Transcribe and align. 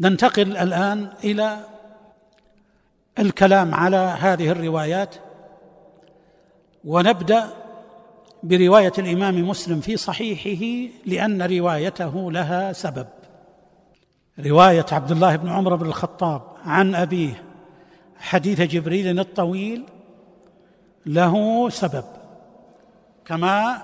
ننتقل 0.00 0.56
الآن 0.56 1.08
إلى 1.24 1.58
الكلام 3.18 3.74
على 3.74 3.96
هذه 3.96 4.50
الروايات 4.50 5.14
ونبدأ 6.84 7.50
برواية 8.42 8.92
الإمام 8.98 9.48
مسلم 9.48 9.80
في 9.80 9.96
صحيحه 9.96 10.92
لأن 11.06 11.42
روايته 11.42 12.32
لها 12.32 12.72
سبب. 12.72 13.06
رواية 14.38 14.86
عبد 14.92 15.10
الله 15.10 15.36
بن 15.36 15.48
عمر 15.48 15.74
بن 15.74 15.86
الخطاب 15.86 16.42
عن 16.64 16.94
أبيه 16.94 17.42
حديث 18.18 18.60
جبريل 18.60 19.18
الطويل 19.18 19.84
له 21.06 21.68
سبب. 21.70 22.04
كما 23.24 23.82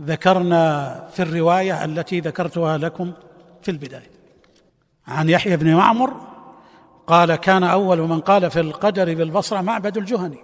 ذكرنا 0.00 0.94
في 1.12 1.22
الرواية 1.22 1.84
التي 1.84 2.20
ذكرتها 2.20 2.78
لكم 2.78 3.12
في 3.62 3.70
البداية. 3.70 4.23
عن 5.08 5.28
يحيى 5.28 5.56
بن 5.56 5.74
معمر 5.74 6.12
قال 7.06 7.34
كان 7.34 7.64
أول 7.64 7.98
من 7.98 8.20
قال 8.20 8.50
في 8.50 8.60
القدر 8.60 9.14
بالبصرة 9.14 9.60
معبد 9.60 9.96
الجهني. 9.96 10.38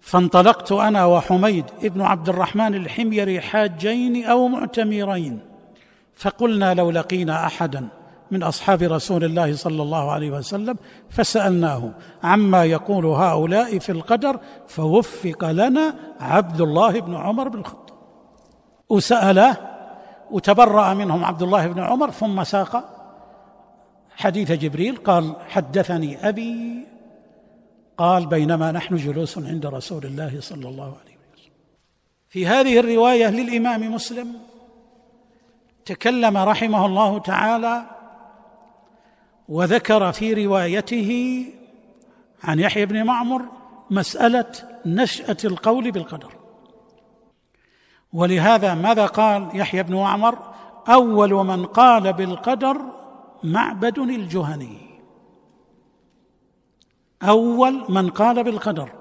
فانطلقت 0.00 0.72
أنا 0.72 1.04
وحميد 1.04 1.64
ابن 1.82 2.00
عبد 2.00 2.28
الرحمن 2.28 2.74
الحميري 2.74 3.40
حاجين 3.40 4.24
أو 4.24 4.48
معتمرين. 4.48 5.40
فقلنا 6.14 6.74
لو 6.74 6.90
لقينا 6.90 7.46
أحدا 7.46 7.88
من 8.30 8.42
أصحاب 8.42 8.82
رسول 8.82 9.24
الله 9.24 9.56
صلى 9.56 9.82
الله 9.82 10.10
عليه 10.10 10.30
وسلم 10.30 10.76
فسألناه 11.10 11.90
عما 12.24 12.64
يقول 12.64 13.06
هؤلاء 13.06 13.78
في 13.78 13.92
القدر 13.92 14.40
فوفق 14.68 15.50
لنا 15.50 15.94
عبد 16.20 16.60
الله 16.60 17.00
بن 17.00 17.14
عمر 17.14 17.48
بن 17.48 17.58
الخطاب. 17.58 17.98
وسأله 18.88 19.56
وتبرأ 20.30 20.94
منهم 20.94 21.24
عبد 21.24 21.42
الله 21.42 21.66
بن 21.66 21.80
عمر 21.80 22.10
ثم 22.10 22.44
ساق. 22.44 22.99
حديث 24.20 24.52
جبريل 24.52 24.96
قال 24.96 25.36
حدثني 25.48 26.28
أبي. 26.28 26.86
قال 27.98 28.26
بينما 28.26 28.72
نحن 28.72 28.96
جلوس 28.96 29.38
عند 29.38 29.66
رسول 29.66 30.04
الله 30.04 30.40
صلى 30.40 30.68
الله 30.68 30.84
عليه 30.84 31.16
وسلم. 31.34 31.52
في 32.28 32.46
هذه 32.46 32.80
الرواية 32.80 33.30
للإمام 33.30 33.94
مسلم 33.94 34.32
تكلم 35.84 36.36
رحمه 36.36 36.86
الله 36.86 37.18
تعالى 37.18 37.82
وذكر 39.48 40.12
في 40.12 40.46
روايته 40.46 41.44
عن 42.42 42.60
يحيى 42.60 42.86
بن 42.86 43.04
معمر 43.04 43.42
مسألة 43.90 44.52
نشأة 44.86 45.36
القول 45.44 45.90
بالقدر. 45.90 46.32
ولهذا 48.12 48.74
ماذا 48.74 49.06
قال 49.06 49.48
يحيى 49.54 49.82
بن 49.82 49.94
معمر؟ 49.94 50.38
أول 50.88 51.34
من 51.34 51.66
قال 51.66 52.12
بالقدر 52.12 52.99
معبد 53.42 53.98
الجهني. 53.98 54.78
أول 57.22 57.84
من 57.88 58.10
قال 58.10 58.44
بالقدر. 58.44 58.92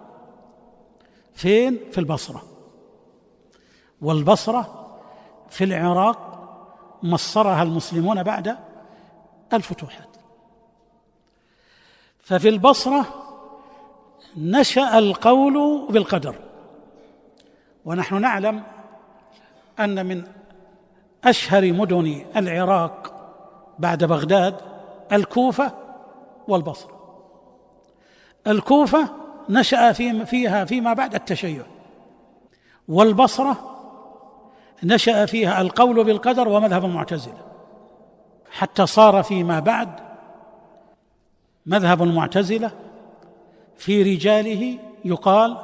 فين؟ 1.34 1.80
في 1.92 1.98
البصرة. 1.98 2.44
والبصرة 4.02 4.96
في 5.50 5.64
العراق 5.64 6.30
مصرها 7.04 7.64
المسلمون 7.64 8.24
بعد 8.24 8.58
الفتوحات. 9.54 10.18
ففي 12.20 12.50
البصرة 12.50 13.06
نشأ 14.38 14.98
القول 14.98 15.88
بالقدر. 15.90 16.36
ونحن 17.86 18.22
نعلم 18.22 18.64
أن 19.80 20.06
من 20.06 20.24
أشهر 21.24 21.74
مدن 21.74 22.26
العراق 22.36 23.09
بعد 23.80 24.04
بغداد 24.04 24.56
الكوفة 25.12 25.72
والبصرة. 26.48 27.00
الكوفة 28.48 29.10
نشأ 29.50 29.92
فيها 30.26 30.66
فيما 30.66 30.94
بعد 30.94 31.16
التشيع. 31.16 31.64
والبصرة 32.88 33.76
نشأ 34.84 35.26
فيها 35.26 35.62
القول 35.62 36.04
بالقدر 36.04 36.48
ومذهب 36.48 36.86
المعتزلة. 36.86 37.50
حتى 38.52 38.86
صار 38.86 39.24
فيما 39.24 39.60
بعد 39.60 39.90
مذهب 41.66 42.04
المعتزلة 42.04 42.72
في 43.78 44.04
رجاله 44.04 44.78
يقال 45.06 45.58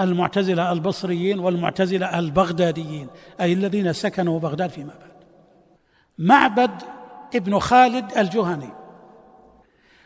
المعتزلة 0.00 0.72
البصريين 0.72 1.38
والمعتزلة 1.38 2.18
البغداديين 2.18 3.06
أي 3.40 3.52
الذين 3.52 3.92
سكنوا 3.92 4.40
بغداد 4.40 4.70
فيما 4.70 4.94
بعد. 5.00 5.14
معبد 6.18 6.70
ابن 7.36 7.58
خالد 7.58 8.18
الجهني. 8.18 8.70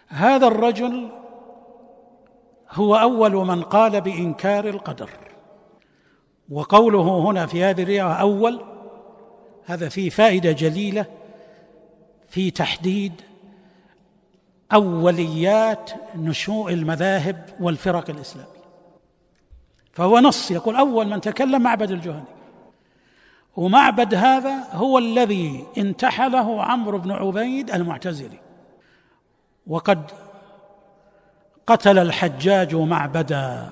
هذا 0.09 0.47
الرجل 0.47 1.09
هو 2.71 2.97
أول 2.97 3.33
من 3.33 3.63
قال 3.63 4.01
بإنكار 4.01 4.69
القدر. 4.69 5.11
وقوله 6.51 7.19
هنا 7.19 7.47
في 7.47 7.65
هذه 7.65 7.83
الرواية 7.83 8.13
أول 8.13 8.61
هذا 9.65 9.89
فيه 9.89 10.11
فائدة 10.11 10.53
جليلة 10.53 11.07
في 12.29 12.51
تحديد 12.51 13.13
أوليات 14.73 15.91
نشوء 16.17 16.73
المذاهب 16.73 17.51
والفرق 17.61 18.11
الإسلامية. 18.11 18.59
فهو 19.93 20.19
نص 20.19 20.51
يقول 20.51 20.77
أول 20.77 21.09
من 21.09 21.21
تكلم 21.21 21.63
معبد 21.63 21.91
الجهني. 21.91 22.38
ومعبد 23.59 24.15
هذا 24.15 24.65
هو 24.73 24.99
الذي 24.99 25.67
انتحله 25.79 26.63
عمرو 26.63 26.99
بن 26.99 27.11
عبيد 27.11 27.71
المعتزلي. 27.71 28.39
وقد 29.67 30.11
قتل 31.67 31.99
الحجاج 31.99 32.75
معبدا 32.75 33.71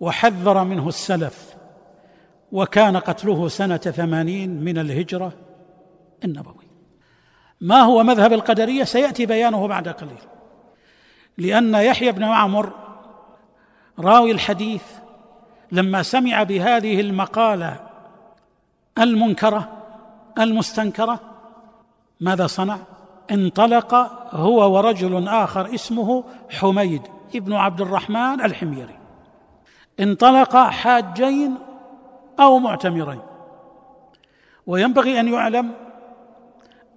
وحذر 0.00 0.64
منه 0.64 0.88
السلف 0.88 1.54
وكان 2.52 2.96
قتله 2.96 3.48
سنة 3.48 3.76
ثمانين 3.76 4.64
من 4.64 4.78
الهجرة 4.78 5.32
النبوي 6.24 6.66
ما 7.60 7.80
هو 7.80 8.02
مذهب 8.02 8.32
القدرية؟ 8.32 8.84
سيأتي 8.84 9.26
بيانه 9.26 9.68
بعد 9.68 9.88
قليل. 9.88 10.22
لأن 11.38 11.74
يحيى 11.74 12.12
بن 12.12 12.24
معمر 12.24 12.72
راوي 13.98 14.32
الحديث 14.32 14.84
لما 15.72 16.02
سمع 16.02 16.42
بهذه 16.42 17.00
المقالة 17.00 17.91
المنكرة 18.98 19.68
المستنكرة؟ 20.38 21.20
ماذا 22.20 22.46
صنع؟ 22.46 22.78
انطلق 23.30 23.94
هو 24.34 24.76
ورجل 24.76 25.28
آخر 25.28 25.74
اسمه 25.74 26.24
حميد 26.50 27.02
ابن 27.34 27.52
عبد 27.52 27.80
الرحمن 27.80 28.40
الحميري. 28.40 28.98
انطلق 30.00 30.56
حاجين 30.56 31.54
أو 32.40 32.58
معتمرين. 32.58 33.20
وينبغي 34.66 35.20
أن 35.20 35.28
يعلم 35.28 35.72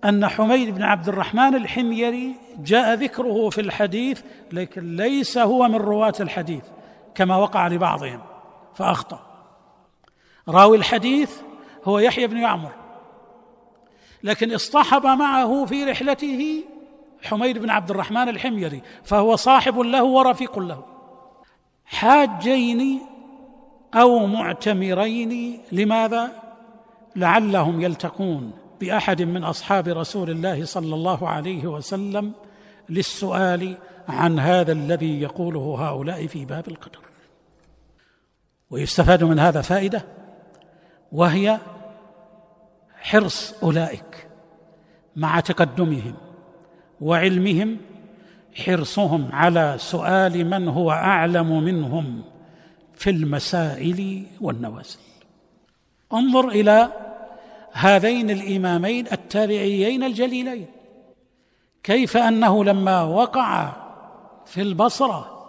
أن 0.04 0.28
حميد 0.28 0.76
بن 0.76 0.84
عبد 0.84 1.08
الرحمن 1.08 1.56
الحميري 1.56 2.36
جاء 2.58 2.94
ذكره 2.94 3.50
في 3.50 3.62
الحديث 3.62 4.22
لكن 4.52 4.96
ليس 4.96 5.38
هو 5.38 5.68
من 5.68 5.76
رواة 5.76 6.14
الحديث 6.20 6.64
كما 7.16 7.36
وقع 7.36 7.68
لبعضهم 7.68 8.22
فأخطأ. 8.76 9.20
راوي 10.50 10.78
الحديث 10.78 11.42
هو 11.86 12.00
يحيى 12.00 12.28
بن 12.28 12.38
يعمر. 12.38 12.72
لكن 14.24 14.54
اصطحب 14.54 15.06
معه 15.06 15.66
في 15.66 15.84
رحلته 15.84 16.64
حميد 17.24 17.58
بن 17.58 17.70
عبد 17.70 17.90
الرحمن 17.90 18.30
الحميري 18.30 18.82
فهو 19.04 19.36
صاحب 19.36 19.80
له 19.80 20.04
ورفيق 20.04 20.60
له. 20.60 20.84
حاجين 21.86 23.02
أو 23.94 24.26
معتمرين 24.26 25.62
لماذا؟ 25.72 26.32
لعلهم 27.16 27.82
يلتقون 27.82 28.52
بأحد 28.80 29.22
من 29.22 29.44
أصحاب 29.44 29.88
رسول 29.88 30.30
الله 30.30 30.66
صلى 30.66 30.96
الله 30.96 31.30
عليه 31.30 31.68
وسلم 31.68 32.32
للسؤال 32.90 33.78
عن 34.10 34.40
هذا 34.40 34.72
الذي 34.72 35.22
يقوله 35.22 35.76
هؤلاء 35.80 36.28
في 36.28 36.46
باب 36.46 36.68
القدر. 36.68 37.00
ويستفاد 38.70 39.24
من 39.24 39.40
هذا 39.40 39.62
فائدة 39.62 40.06
وهي 41.12 41.60
حرص 43.06 43.54
أولئك 43.64 44.28
مع 45.16 45.40
تقدمهم 45.40 46.14
وعلمهم 47.02 47.78
حرصهم 48.56 49.30
على 49.32 49.76
سؤال 49.78 50.50
من 50.50 50.68
هو 50.68 50.92
أعلم 50.92 51.64
منهم 51.64 52.22
في 52.94 53.10
المسائل 53.10 54.26
والنوازل. 54.42 55.00
انظر 56.14 56.48
إلى 56.50 56.90
هذين 57.72 58.30
الإمامين 58.30 59.08
التابعيين 59.12 60.04
الجليلين. 60.04 60.68
كيف 61.84 62.18
أنه 62.18 62.64
لما 62.64 63.04
وقع 63.04 63.74
في 64.46 64.62
البصرة 64.62 65.46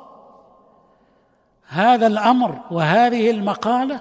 هذا 1.66 2.06
الأمر 2.06 2.60
وهذه 2.70 3.30
المقالة 3.30 4.00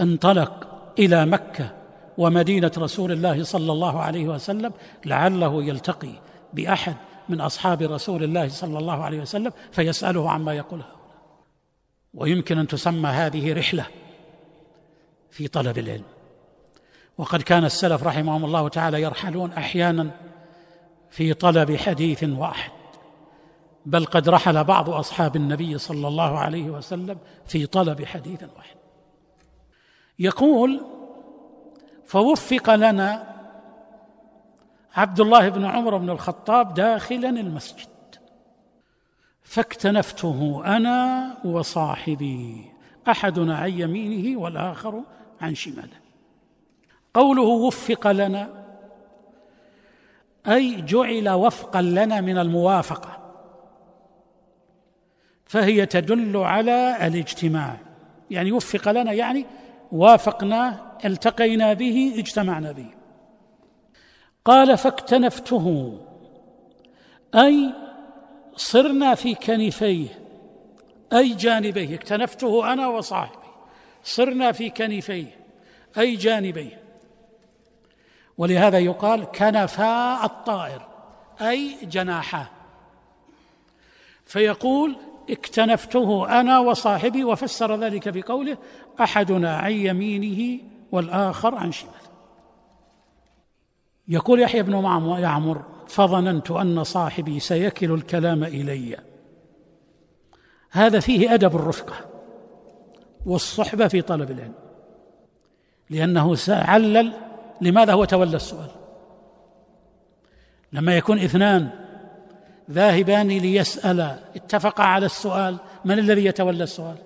انطلق 0.00 0.69
إلى 0.98 1.26
مكة 1.26 1.72
ومدينة 2.18 2.72
رسول 2.78 3.12
الله 3.12 3.44
صلى 3.44 3.72
الله 3.72 4.00
عليه 4.00 4.28
وسلم 4.28 4.72
لعله 5.04 5.64
يلتقي 5.64 6.12
بأحد 6.52 6.96
من 7.28 7.40
أصحاب 7.40 7.82
رسول 7.82 8.24
الله 8.24 8.48
صلى 8.48 8.78
الله 8.78 9.04
عليه 9.04 9.20
وسلم 9.20 9.52
فيسأله 9.72 10.30
عما 10.30 10.54
يقول 10.54 10.80
هؤلاء. 10.80 11.00
ويمكن 12.14 12.58
أن 12.58 12.66
تسمى 12.66 13.08
هذه 13.08 13.52
رحلة 13.52 13.86
في 15.30 15.48
طلب 15.48 15.78
العلم. 15.78 16.04
وقد 17.18 17.42
كان 17.42 17.64
السلف 17.64 18.02
رحمهم 18.02 18.44
الله 18.44 18.68
تعالى 18.68 19.02
يرحلون 19.02 19.52
أحيانا 19.52 20.10
في 21.10 21.34
طلب 21.34 21.76
حديث 21.76 22.24
واحد 22.24 22.70
بل 23.86 24.04
قد 24.04 24.28
رحل 24.28 24.64
بعض 24.64 24.90
أصحاب 24.90 25.36
النبي 25.36 25.78
صلى 25.78 26.08
الله 26.08 26.38
عليه 26.38 26.70
وسلم 26.70 27.18
في 27.46 27.66
طلب 27.66 28.04
حديث 28.04 28.42
واحد. 28.42 28.79
يقول 30.20 30.80
فوفق 32.04 32.74
لنا 32.74 33.36
عبد 34.94 35.20
الله 35.20 35.48
بن 35.48 35.64
عمر 35.64 35.96
بن 35.96 36.10
الخطاب 36.10 36.74
داخلا 36.74 37.28
المسجد. 37.28 37.88
فاكتنفته 39.42 40.62
أنا 40.64 41.36
وصاحبي 41.44 42.64
أحدنا 43.08 43.56
عن 43.56 43.70
يمينه 43.70 44.40
والآخر 44.40 45.02
عن 45.40 45.54
شماله. 45.54 46.00
قوله 47.14 47.42
وفق 47.42 48.10
لنا 48.10 48.48
أي 50.46 50.82
جعل 50.82 51.28
وفقا 51.28 51.82
لنا 51.82 52.20
من 52.20 52.38
الموافقة. 52.38 53.18
فهي 55.44 55.86
تدل 55.86 56.36
على 56.36 57.06
الاجتماع. 57.06 57.76
يعني 58.30 58.52
وفق 58.52 58.90
لنا 58.90 59.12
يعني 59.12 59.46
وافقناه 59.92 60.98
التقينا 61.04 61.72
به 61.72 62.14
اجتمعنا 62.16 62.72
به. 62.72 62.90
قال 64.44 64.78
فاكتنفته. 64.78 65.98
أي 67.34 67.74
صرنا 68.56 69.14
في 69.14 69.34
كنفيه 69.34 70.08
أي 71.12 71.34
جانبيه. 71.34 71.94
اكتنفته 71.94 72.72
أنا 72.72 72.88
وصاحبي. 72.88 73.48
صرنا 74.04 74.52
في 74.52 74.70
كنفيه 74.70 75.36
أي 75.98 76.16
جانبيه. 76.16 76.80
ولهذا 78.38 78.78
يقال 78.78 79.24
كنفا 79.24 80.24
الطائر. 80.24 80.82
أي 81.40 81.76
جناحاه 81.82 82.46
فيقول 84.26 84.96
اكتنفته 85.32 86.40
أنا 86.40 86.58
وصاحبي 86.58 87.24
وفسر 87.24 87.76
ذلك 87.76 88.08
بقوله 88.08 88.58
أحدنا 89.00 89.56
عن 89.56 89.72
يمينه 89.72 90.60
والآخر 90.92 91.54
عن 91.54 91.72
شماله. 91.72 91.94
يقول 94.08 94.40
يحيى 94.40 94.62
بن 94.62 94.74
يعمر 95.18 95.64
فظننت 95.88 96.50
أن 96.50 96.84
صاحبي 96.84 97.40
سيكل 97.40 97.92
الكلام 97.92 98.44
إلي. 98.44 98.96
هذا 100.70 101.00
فيه 101.00 101.34
أدب 101.34 101.56
الرفقة 101.56 101.94
والصحبة 103.26 103.88
في 103.88 104.02
طلب 104.02 104.30
العلم 104.30 104.54
لأنه 105.90 106.36
علل 106.48 107.12
لماذا 107.60 107.92
هو 107.92 108.04
تولى 108.04 108.36
السؤال؟ 108.36 108.70
لما 110.72 110.96
يكون 110.96 111.18
اثنان 111.18 111.70
ذاهبان 112.70 113.28
ليسألا. 113.28 114.18
اتفقا 114.36 114.84
على 114.84 115.06
السؤال. 115.06 115.56
من 115.84 115.98
الذي 115.98 116.24
يتولى 116.24 116.64
السؤال؟ 116.64 116.96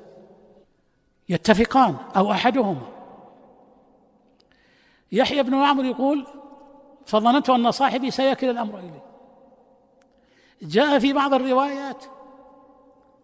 يتفقان 1.28 1.96
أو 2.16 2.32
أحدهما. 2.32 2.86
يحيى 5.12 5.42
بن 5.42 5.54
معمر 5.54 5.84
يقول 5.84 6.26
فظننت 7.06 7.50
أن 7.50 7.70
صاحبي 7.70 8.10
سيكل 8.10 8.50
الأمر 8.50 8.78
إليه 8.78 9.04
جاء 10.62 10.98
في 10.98 11.12
بعض 11.12 11.34
الروايات 11.34 12.04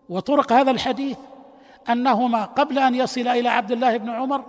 وطرق 0.09 0.53
هذا 0.53 0.71
الحديث 0.71 1.19
أنهما 1.91 2.45
قبل 2.45 2.79
أن 2.79 2.95
يصل 2.95 3.29
إلى 3.29 3.49
عبد 3.49 3.73
الله 3.73 3.97
بن 3.97 4.11
عمر 4.11 4.45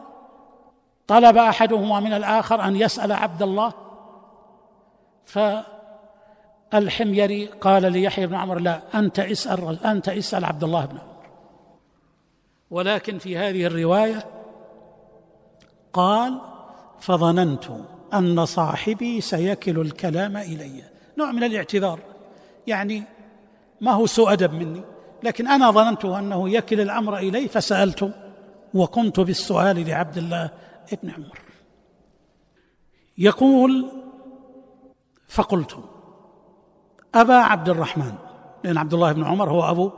طلب 1.07 1.37
أحدهما 1.37 1.99
من 1.99 2.13
الآخر 2.13 2.63
أن 2.63 2.75
يسأل 2.75 3.11
عبد 3.11 3.41
الله 3.41 3.73
ف 5.25 5.39
الحميري 6.73 7.45
قال 7.45 7.91
ليحيى 7.91 8.27
بن 8.27 8.35
عمر 8.35 8.59
لا 8.59 8.81
أنت 8.95 9.19
اسأل 9.19 9.85
أنت 9.85 10.09
اسأل 10.09 10.45
عبد 10.45 10.63
الله 10.63 10.85
بن 10.85 10.97
عمر 10.97 11.11
ولكن 12.71 13.17
في 13.17 13.37
هذه 13.37 13.65
الرواية 13.65 14.25
قال 15.93 16.41
فظننت 16.99 17.63
أن 18.13 18.45
صاحبي 18.45 19.21
سيكل 19.21 19.79
الكلام 19.79 20.37
إلي. 20.37 20.83
نوع 21.17 21.31
من 21.31 21.43
الاعتذار. 21.43 21.99
يعني 22.67 23.03
ما 23.81 23.91
هو 23.91 24.05
سوء 24.05 24.33
أدب 24.33 24.53
مني 24.53 24.81
لكن 25.23 25.47
أنا 25.47 25.71
ظننت 25.71 26.05
أنه 26.05 26.49
يكل 26.49 26.81
الأمر 26.81 27.17
إلي 27.17 27.47
فسألت 27.47 28.13
وقمت 28.73 29.19
بالسؤال 29.19 29.87
لعبد 29.87 30.17
الله 30.17 30.49
بن 31.03 31.09
عمر 31.09 31.39
يقول 33.17 33.91
فقلت 35.27 35.77
أبا 37.15 37.33
عبد 37.33 37.69
الرحمن 37.69 38.13
لأن 38.63 38.77
عبد 38.77 38.93
الله 38.93 39.11
بن 39.11 39.23
عمر 39.23 39.49
هو 39.49 39.69
أبو 39.71 39.91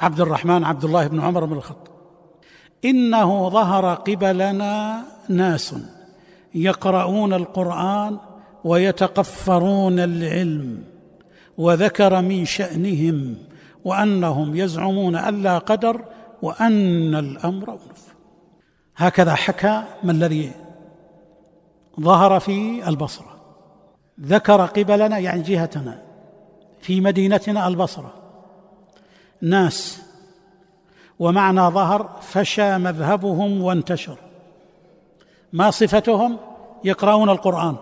عبد 0.00 0.20
الرحمن 0.20 0.64
عبد 0.64 0.84
الله 0.84 1.06
بن 1.06 1.20
عمر 1.20 1.44
بن 1.44 1.56
الخطاب. 1.56 1.92
إنه 2.84 3.48
ظهر 3.48 3.94
قبلنا 3.94 5.02
ناس 5.28 5.74
يقرؤون 6.54 7.32
القرآن 7.32 8.18
ويتقفرون 8.64 9.98
العلم 9.98 10.84
وذكر 11.58 12.22
من 12.22 12.44
شأنهم 12.44 13.36
وأنهم 13.84 14.56
يزعمون 14.56 15.16
أن 15.16 15.42
لا 15.42 15.58
قدر 15.58 16.04
وأن 16.42 17.14
الأمر 17.14 17.70
أنف. 17.72 18.14
هكذا 18.96 19.34
حكى 19.34 19.82
ما 20.02 20.12
الذي 20.12 20.52
ظهر 22.00 22.40
في 22.40 22.88
البصرة. 22.88 23.36
ذكر 24.20 24.66
قبلنا 24.66 25.18
يعني 25.18 25.42
جهتنا. 25.42 26.11
في 26.82 27.00
مدينتنا 27.00 27.68
البصرة. 27.68 28.14
ناس. 29.40 30.02
ومعنى 31.18 31.60
ظهر 31.60 32.10
فشى 32.22 32.78
مذهبهم 32.78 33.62
وانتشر. 33.62 34.16
ما 35.52 35.70
صفتهم؟ 35.70 36.36
يقرؤون 36.84 37.30
القرآن. 37.30 37.76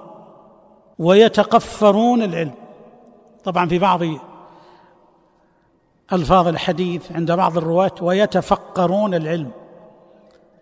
ويتقفرون 0.98 2.22
العلم. 2.22 2.54
طبعا 3.44 3.68
في 3.68 3.78
بعض 3.78 4.00
ألفاظ 6.12 6.48
الحديث 6.48 7.12
عند 7.12 7.32
بعض 7.32 7.56
الرواة 7.56 7.94
ويتفقرون 8.02 9.14
العلم 9.14 9.50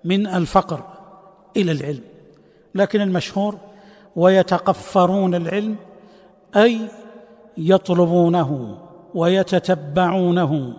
من 0.04 0.26
الفقر 0.26 0.82
إلى 1.56 1.72
العلم. 1.72 2.04
لكن 2.74 3.00
المشهور 3.00 3.58
ويتقفرون 4.16 5.34
العلم 5.34 5.76
أي 6.56 6.80
يطلبونه 7.58 8.78
ويتتبعونه 9.14 10.74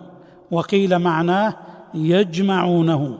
وقيل 0.50 0.98
معناه 0.98 1.56
يجمعونه. 1.94 3.18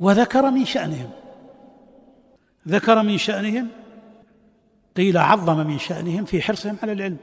وذكر 0.00 0.50
من 0.50 0.64
شأنهم 0.64 1.10
ذكر 2.68 3.02
من 3.02 3.18
شأنهم 3.18 3.68
قيل 4.96 5.18
عظم 5.18 5.66
من 5.66 5.78
شأنهم 5.78 6.24
في 6.24 6.42
حرصهم 6.42 6.76
على 6.82 6.92
العلم 6.92 7.16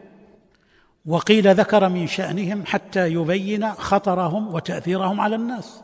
وقيل 1.06 1.56
ذكر 1.56 1.90
من 1.90 2.08
شأنهم 2.08 2.64
حتى 2.66 3.08
يبين 3.08 3.72
خطرهم 3.72 4.54
وتأثيرهم 4.54 5.22
على 5.22 5.36
الناس 5.36 5.82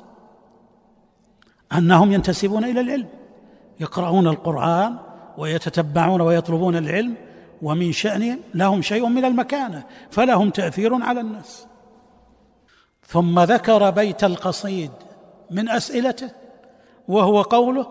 أنهم 1.74 2.12
ينتسبون 2.12 2.64
إلى 2.64 2.82
العلم 2.82 3.08
يقرؤون 3.80 4.28
القرآن 4.28 4.98
ويتتبعون 5.38 6.22
ويطلبون 6.22 6.76
العلم 6.76 7.16
ومن 7.62 7.92
شأنهم 7.92 8.40
لهم 8.54 8.82
شيء 8.82 9.08
من 9.08 9.26
المكانة 9.26 9.84
فلهم 10.12 10.50
تأثير 10.50 11.04
على 11.04 11.22
الناس. 11.22 11.68
ثم 13.08 13.40
ذكر 13.40 13.90
بيت 13.90 14.24
القصيد 14.24 14.92
من 15.52 15.70
أسئلته 15.70 16.32
وهو 17.08 17.42
قوله 17.42 17.88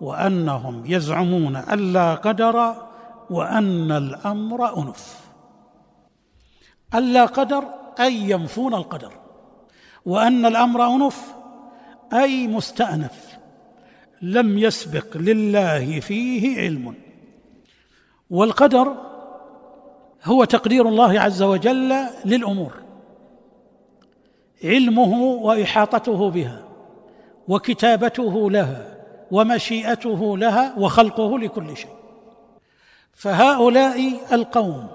وأنهم 0.00 0.82
يزعمون 0.86 1.56
ألا 1.56 2.14
قدر 2.14 2.74
وأن 3.30 3.92
الأمر 3.92 4.78
أنف. 4.82 5.20
ألا 6.94 7.24
قدر 7.24 7.64
أي 8.00 8.30
ينفون 8.30 8.74
القدر 8.74 9.12
وأن 10.04 10.46
الأمر 10.46 10.86
أنف 10.86 11.34
أي 12.12 12.46
مستأنف 12.46 13.38
لم 14.22 14.58
يسبق 14.58 15.16
لله 15.16 16.00
فيه 16.00 16.60
علم. 16.60 17.01
والقدر 18.32 18.94
هو 20.24 20.44
تقدير 20.44 20.88
الله 20.88 21.20
عز 21.20 21.42
وجل 21.42 21.94
للأمور 22.24 22.72
علمه 24.64 25.22
وإحاطته 25.22 26.30
بها 26.30 26.62
وكتابته 27.48 28.50
لها 28.50 28.98
ومشيئته 29.30 30.38
لها 30.38 30.74
وخلقه 30.78 31.38
لكل 31.38 31.76
شيء. 31.76 31.90
فهؤلاء 33.14 34.12
القوم 34.32 34.86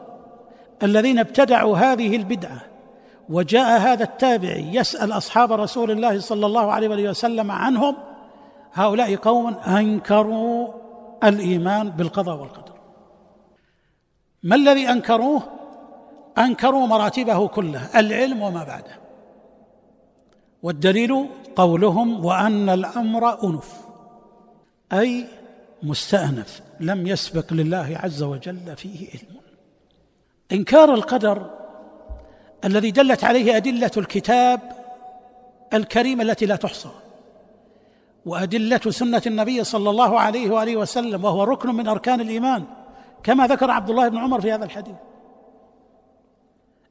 الذين 0.84 1.20
ابتدعوا 1.20 1.78
هذه 1.78 2.16
البدعة 2.16 2.62
وجاء 3.30 3.80
هذا 3.80 4.04
التابعي 4.04 4.76
يسأل 4.76 5.12
أصحاب 5.12 5.52
رسول 5.52 5.92
الله 5.92 6.20
صلى 6.20 6.46
الله 6.46 6.72
عليه 6.72 7.10
وسلم 7.10 7.52
عنهم 7.52 7.96
هؤلاء 8.74 9.16
قوم 9.16 9.54
أنكروا 9.54 10.68
الإيمان 11.24 11.90
بالقضاء 11.90 12.36
والقدر. 12.36 12.77
ما 14.44 14.56
الذي 14.56 14.90
أنكروه؟ 14.90 15.42
أنكروا 16.38 16.88
مراتبه 16.88 17.48
كلها 17.48 18.00
العلم 18.00 18.42
وما 18.42 18.64
بعده. 18.64 19.00
والدليل 20.64 21.26
قولهم 21.56 22.26
وأن 22.26 22.70
الأمر 22.70 23.44
أنف 23.44 23.74
أي 24.94 25.28
مستأنف 25.84 26.62
لم 26.80 27.08
يسبق 27.08 27.54
لله 27.54 28.00
عز 28.04 28.24
وجل 28.24 28.76
فيه 28.78 29.10
علم. 29.10 29.38
إنكار 30.52 30.94
القدر 30.94 31.50
الذي 32.66 32.92
دلت 32.92 33.24
عليه 33.24 33.58
أدلة 33.58 33.92
الكتاب 33.98 34.60
الكريم 35.74 36.22
التي 36.22 36.46
لا 36.46 36.56
تحصى 36.56 36.90
وأدلة 38.26 38.82
سنة 38.90 39.22
النبي 39.28 39.64
صلى 39.64 39.90
الله 39.90 40.20
عليه 40.20 40.50
وآله 40.50 40.78
وسلم 40.78 41.26
وهو 41.26 41.44
ركن 41.44 41.76
من 41.76 41.88
أركان 41.88 42.22
الإيمان 42.22 42.64
كما 43.24 43.48
ذكر 43.48 43.72
عبد 43.72 43.90
الله 43.90 44.08
بن 44.08 44.18
عمر 44.18 44.42
في 44.42 44.52
هذا 44.52 44.66
الحديث. 44.66 44.96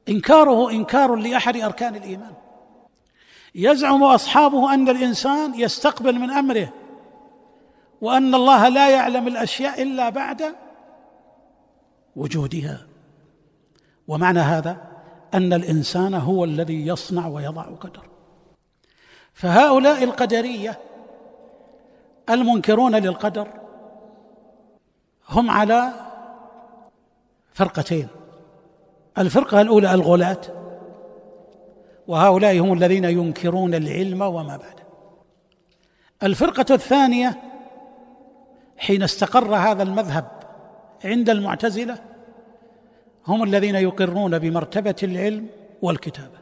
إنكاره 0.09 0.71
إنكار 0.71 1.15
لأحد 1.15 1.57
أركان 1.57 1.95
الإيمان. 1.95 2.33
يزعم 3.55 4.03
أصحابه 4.03 4.73
أن 4.73 4.89
الإنسان 4.89 5.53
يستقبل 5.59 6.19
من 6.19 6.31
أمره 6.31 6.73
وأن 8.01 8.35
الله 8.35 8.69
لا 8.69 8.89
يعلم 8.89 9.27
الأشياء 9.27 9.81
إلا 9.81 10.09
بعد 10.09 10.55
وجودها. 12.15 12.87
ومعنى 14.07 14.39
هذا 14.39 14.77
أن 15.33 15.53
الإنسان 15.53 16.13
هو 16.13 16.43
الذي 16.43 16.87
يصنع 16.87 17.27
ويضع 17.27 17.63
قدر. 17.63 18.07
فهؤلاء 19.33 20.03
القدرية 20.03 20.79
المنكرون 22.29 22.95
للقدر 22.95 23.47
هم 25.29 25.51
على 25.51 26.06
فرقتين. 27.57 28.07
الفرقة 29.17 29.61
الأولى 29.61 29.93
الغلاة 29.93 30.41
وهؤلاء 32.07 32.59
هم 32.59 32.73
الذين 32.73 33.03
ينكرون 33.03 33.73
العلم 33.75 34.21
وما 34.21 34.57
بعده 34.57 34.83
الفرقة 36.23 36.65
الثانية 36.73 37.37
حين 38.77 39.03
استقر 39.03 39.55
هذا 39.55 39.83
المذهب 39.83 40.27
عند 41.05 41.29
المعتزلة 41.29 41.97
هم 43.27 43.43
الذين 43.43 43.75
يقرون 43.75 44.39
بمرتبة 44.39 44.95
العلم 45.03 45.47
والكتابة 45.81 46.37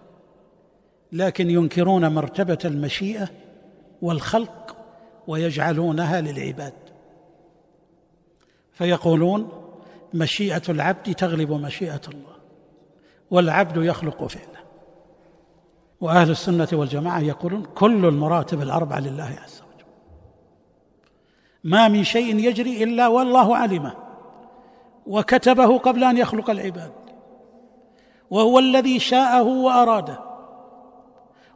لكن 1.11 1.49
ينكرون 1.49 2.07
مرتبة 2.07 2.59
المشيئة 2.65 3.29
والخلق 4.01 4.75
ويجعلونها 5.27 6.21
للعباد. 6.21 6.73
فيقولون 8.73 9.64
مشيئة 10.15 10.61
العبد 10.69 11.15
تغلب 11.15 11.51
مشيئة 11.51 12.01
الله 12.07 12.35
والعبد 13.31 13.85
يخلق 13.85 14.27
فعله. 14.27 14.65
وأهل 16.01 16.29
السنة 16.31 16.67
والجماعة 16.73 17.19
يقولون 17.19 17.65
كل 17.65 18.05
المراتب 18.05 18.61
الأربعة 18.61 18.99
لله 18.99 19.37
عز 19.43 19.61
وجل. 19.61 19.85
ما 21.63 21.87
من 21.87 22.03
شيء 22.03 22.35
يجري 22.35 22.83
إلا 22.83 23.07
والله 23.07 23.57
علمه 23.57 23.95
وكتبه 25.07 25.77
قبل 25.77 26.03
أن 26.03 26.17
يخلق 26.17 26.49
العباد 26.49 26.91
وهو 28.29 28.59
الذي 28.59 28.99
شاءه 28.99 29.43
وأراده. 29.43 30.19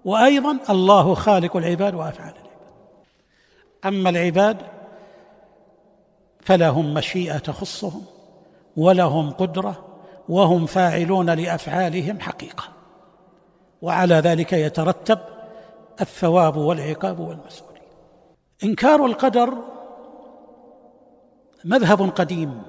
وأيضا 0.05 0.57
الله 0.69 1.13
خالق 1.13 1.57
العباد 1.57 1.95
وأفعال 1.95 2.33
العباد. 2.33 2.49
أما 3.85 4.09
العباد 4.09 4.57
فلهم 6.41 6.93
مشيئة 6.93 7.37
تخصهم 7.37 8.18
ولهم 8.77 9.31
قدرة 9.31 9.85
وهم 10.29 10.65
فاعلون 10.65 11.29
لأفعالهم 11.29 12.19
حقيقة. 12.19 12.63
وعلى 13.81 14.15
ذلك 14.15 14.53
يترتب 14.53 15.19
الثواب 16.01 16.57
والعقاب 16.57 17.19
والمسؤوليه 17.19 17.79
إنكار 18.63 19.05
القدر 19.05 19.53
مذهب 21.65 22.09
قديم 22.09 22.61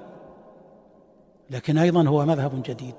لكن 1.51 1.79
أيضا 1.79 2.09
هو 2.09 2.25
مذهب 2.25 2.63
جديد. 2.63 2.95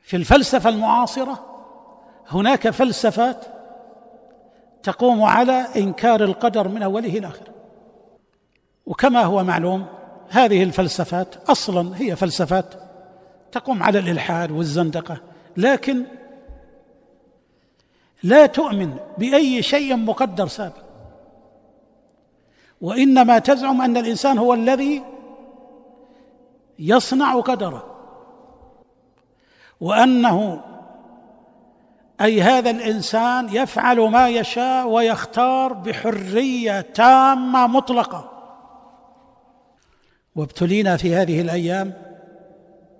في 0.00 0.16
الفلسفة 0.16 0.68
المعاصرة 0.68 1.38
هناك 2.28 2.70
فلسفات 2.70 3.44
تقوم 4.82 5.22
على 5.22 5.66
إنكار 5.76 6.24
القدر 6.24 6.68
من 6.68 6.82
أوله 6.82 7.18
إلى 7.18 7.26
آخره. 7.26 7.54
وكما 8.86 9.22
هو 9.22 9.44
معلوم 9.44 9.86
هذه 10.28 10.62
الفلسفات 10.62 11.50
أصلا 11.50 11.96
هي 11.96 12.16
فلسفات 12.16 12.74
تقوم 13.52 13.82
على 13.82 13.98
الإلحاد 13.98 14.50
والزندقة 14.50 15.20
لكن 15.56 16.04
لا 18.22 18.46
تؤمن 18.46 18.96
بأي 19.18 19.62
شيء 19.62 19.96
مقدر 19.96 20.46
سابق. 20.46 20.84
وإنما 22.80 23.38
تزعم 23.38 23.82
أن 23.82 23.96
الإنسان 23.96 24.38
هو 24.38 24.54
الذي 24.54 25.02
يصنع 26.78 27.40
قدره 27.40 27.84
وأنه 29.80 30.60
أي 32.20 32.42
هذا 32.42 32.70
الإنسان 32.70 33.48
يفعل 33.48 34.00
ما 34.00 34.28
يشاء 34.28 34.88
ويختار 34.88 35.72
بحرية 35.72 36.80
تامة 36.80 37.66
مطلقة. 37.66 38.33
وابتلينا 40.36 40.96
في 40.96 41.14
هذه 41.14 41.40
الأيام 41.40 41.92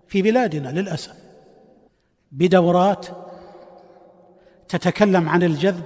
في 0.09 0.23
بلادنا 0.23 0.69
للأسف 0.69 1.15
بدورات 2.33 3.07
تتكلم 4.69 5.29
عن 5.29 5.43
الجذب 5.43 5.85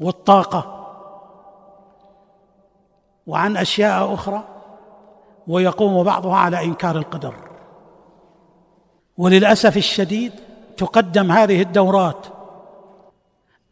والطاقة 0.00 0.76
وعن 3.26 3.56
أشياء 3.56 4.14
أخرى 4.14 4.44
ويقوم 5.48 6.02
بعضها 6.04 6.36
على 6.36 6.64
إنكار 6.64 6.98
القدر. 6.98 7.34
وللأسف 9.18 9.76
الشديد 9.76 10.32
تقدم 10.76 11.32
هذه 11.32 11.62
الدورات 11.62 12.26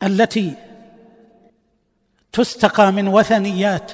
التي 0.02 0.54
تستقى 2.32 2.92
من 2.92 3.08
وثنيات 3.08 3.92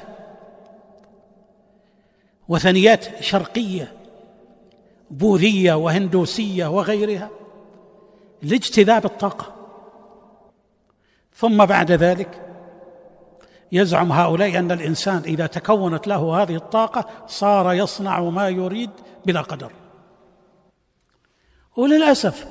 وثنيات 2.49 3.23
شرقية 3.23 3.93
بوذية 5.11 5.75
وهندوسية 5.75 6.67
وغيرها 6.67 7.31
لاجتذاب 8.43 9.05
الطاقة. 9.05 9.55
ثم 11.35 11.65
بعد 11.65 11.93
ذلك 11.93 12.41
يزعم 13.73 14.13
هؤلاء 14.13 14.59
أن 14.59 14.73
الإنسان 14.73 15.23
إذا 15.27 15.47
تكونت 15.47 16.07
له 16.07 16.43
هذه 16.43 16.57
الطاقة 16.57 17.07
صار 17.27 17.73
يصنع 17.73 18.21
ما 18.21 18.49
يريد 18.49 18.91
بلا 19.27 19.41
قدر. 19.41 19.73
وللأسف 21.77 22.47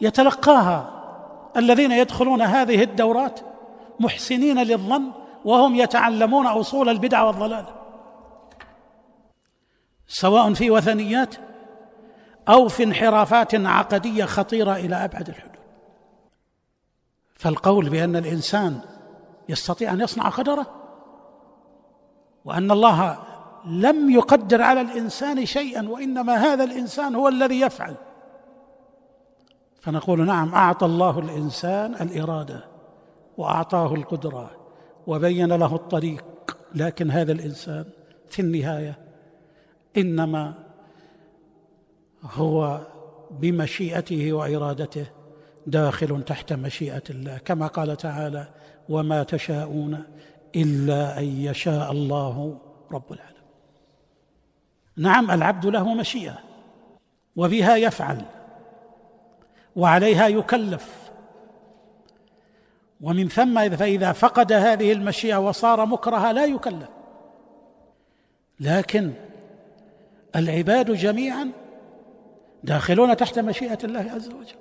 يتلقاها 0.00 0.94
الذين 1.56 1.92
يدخلون 1.92 2.42
هذه 2.42 2.82
الدورات 2.82 3.40
محسنين 4.00 4.62
للظن 4.62 5.10
وهم 5.44 5.74
يتعلمون 5.74 6.46
أصول 6.46 6.88
البدع 6.88 7.22
والضلال. 7.22 7.77
سواء 10.08 10.54
في 10.54 10.70
وثنيات 10.70 11.34
أو 12.48 12.68
في 12.68 12.84
انحرافات 12.84 13.54
عقدية 13.54 14.24
خطيرة 14.24 14.76
إلى 14.76 15.04
أبعد 15.04 15.28
الحدود. 15.28 15.58
فالقول 17.34 17.88
بأن 17.88 18.16
الإنسان 18.16 18.80
يستطيع 19.48 19.92
أن 19.92 20.00
يصنع 20.00 20.28
قدره 20.28 20.66
وأن 22.44 22.70
الله 22.70 23.18
لم 23.64 24.10
يقدر 24.10 24.62
على 24.62 24.80
الإنسان 24.80 25.46
شيئا 25.46 25.88
وإنما 25.88 26.34
هذا 26.34 26.64
الإنسان 26.64 27.14
هو 27.14 27.28
الذي 27.28 27.60
يفعل. 27.60 27.94
فنقول 29.80 30.26
نعم 30.26 30.54
أعطى 30.54 30.86
الله 30.86 31.18
الإنسان 31.18 31.94
الإرادة 31.94 32.64
وأعطاه 33.36 33.94
القدرة 33.94 34.50
وبين 35.06 35.52
له 35.52 35.74
الطريق 35.74 36.24
لكن 36.74 37.10
هذا 37.10 37.32
الإنسان 37.32 37.84
في 38.28 38.42
النهاية 38.42 39.07
إنما 39.96 40.54
هو 42.22 42.80
بمشيئته 43.30 44.32
وإرادته 44.32 45.06
داخل 45.66 46.22
تحت 46.22 46.52
مشيئة 46.52 47.02
الله. 47.10 47.38
كما 47.38 47.66
قال 47.66 47.96
تعالى 47.96 48.48
وما 48.88 49.22
تشاءون 49.22 50.04
إلا 50.56 51.18
أن 51.18 51.24
يشاء 51.24 51.92
الله 51.92 52.58
رب 52.92 53.12
العالمين. 53.12 53.38
نعم 54.96 55.30
العبد 55.30 55.66
له 55.66 55.94
مشيئة 55.94 56.38
وبها 57.36 57.76
يفعل 57.76 58.24
وعليها 59.76 60.28
يكلف. 60.28 61.10
ومن 63.00 63.28
ثم 63.28 63.76
فإذا 63.76 64.12
فقد 64.12 64.52
هذه 64.52 64.92
المشيئة 64.92 65.36
وصار 65.36 65.86
مكرها 65.86 66.32
لا 66.32 66.44
يكلف. 66.44 66.88
لكن 68.60 69.12
العباد 70.36 70.90
جميعا 70.90 71.50
داخلون 72.64 73.16
تحت 73.16 73.38
مشيئة 73.38 73.78
الله 73.84 74.10
عز 74.14 74.28
وجل. 74.28 74.56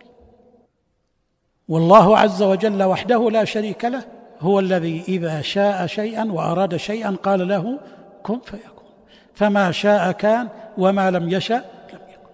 والله 1.67 2.17
عز 2.17 2.41
وجل 2.41 2.83
وحده 2.83 3.29
لا 3.29 3.45
شريك 3.45 3.86
له 3.86 4.05
هو 4.39 4.59
الذي 4.59 5.03
إذا 5.07 5.41
شاء 5.41 5.88
شيئا 5.88 6.31
وأراد 6.31 6.77
شيئا 6.77 7.12
قال 7.24 7.47
له 7.47 7.79
كن 8.24 8.39
فيكون. 8.39 8.88
فما 9.33 9.71
شاء 9.71 10.12
كان 10.12 10.50
وما 10.77 11.12
لم 11.12 11.29
يشا 11.29 11.53
لم 11.93 12.00
يكن. 12.09 12.29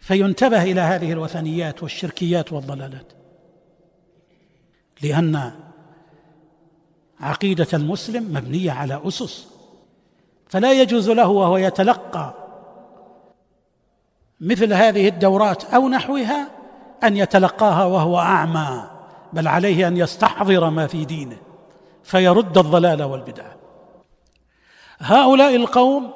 فينتبه 0.00 0.62
إلى 0.62 0.80
هذه 0.80 1.12
الوثنيات 1.12 1.82
والشركيات 1.82 2.52
والضلالات 2.52 3.12
لأن 5.02 5.52
عقيدة 7.20 7.66
المسلم 7.74 8.34
مبنية 8.34 8.70
على 8.72 9.00
أسس 9.04 9.49
فلا 10.50 10.72
يجوز 10.72 11.10
له 11.10 11.28
وهو 11.28 11.56
يتلقى 11.56 12.34
مثل 14.40 14.72
هذه 14.72 15.08
الدورات 15.08 15.74
أو 15.74 15.88
نحوها 15.88 16.48
أن 17.04 17.16
يتلقاها 17.16 17.84
وهو 17.84 18.18
أعمى 18.18 18.90
بل 19.32 19.48
عليه 19.48 19.88
أن 19.88 19.96
يستحضر 19.96 20.70
ما 20.70 20.86
في 20.86 21.04
دينه 21.04 21.36
فيرد 22.04 22.58
الضلال 22.58 23.02
والبدع. 23.02 23.44
هؤلاء 24.98 25.56
القوم 25.56 26.10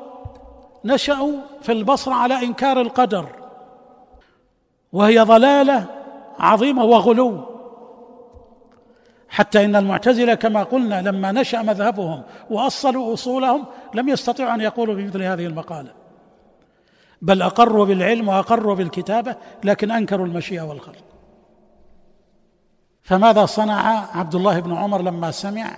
نشأوا 0.84 1.32
في 1.62 1.72
البصرة 1.72 2.14
على 2.14 2.34
إنكار 2.34 2.80
القدر 2.80 3.26
وهي 4.92 5.20
ضلالة 5.20 5.86
عظيمة 6.38 6.84
وغلو. 6.84 7.53
حتى 9.34 9.64
إن 9.64 9.76
المعتزلة 9.76 10.34
كما 10.34 10.62
قلنا 10.62 11.02
لما 11.02 11.32
نشأ 11.32 11.62
مذهبهم 11.62 12.22
وأصلوا 12.50 13.14
أصولهم 13.14 13.64
لم 13.94 14.08
يستطيعوا 14.08 14.54
أن 14.54 14.60
يقولوا 14.60 14.94
بمثل 14.94 15.22
هذه 15.22 15.46
المقالة. 15.46 15.90
بل 17.22 17.42
أقروا 17.42 17.86
بالعلم 17.86 18.28
وأقروا 18.28 18.74
بالكتابة 18.74 19.36
لكن 19.64 19.90
أنكروا 19.90 20.26
المشيئة 20.26 20.62
والخلق. 20.62 21.04
فماذا 23.02 23.46
صنع 23.46 24.06
عبد 24.18 24.34
الله 24.34 24.60
بن 24.60 24.72
عمر 24.72 25.02
لما 25.02 25.30
سمع 25.30 25.76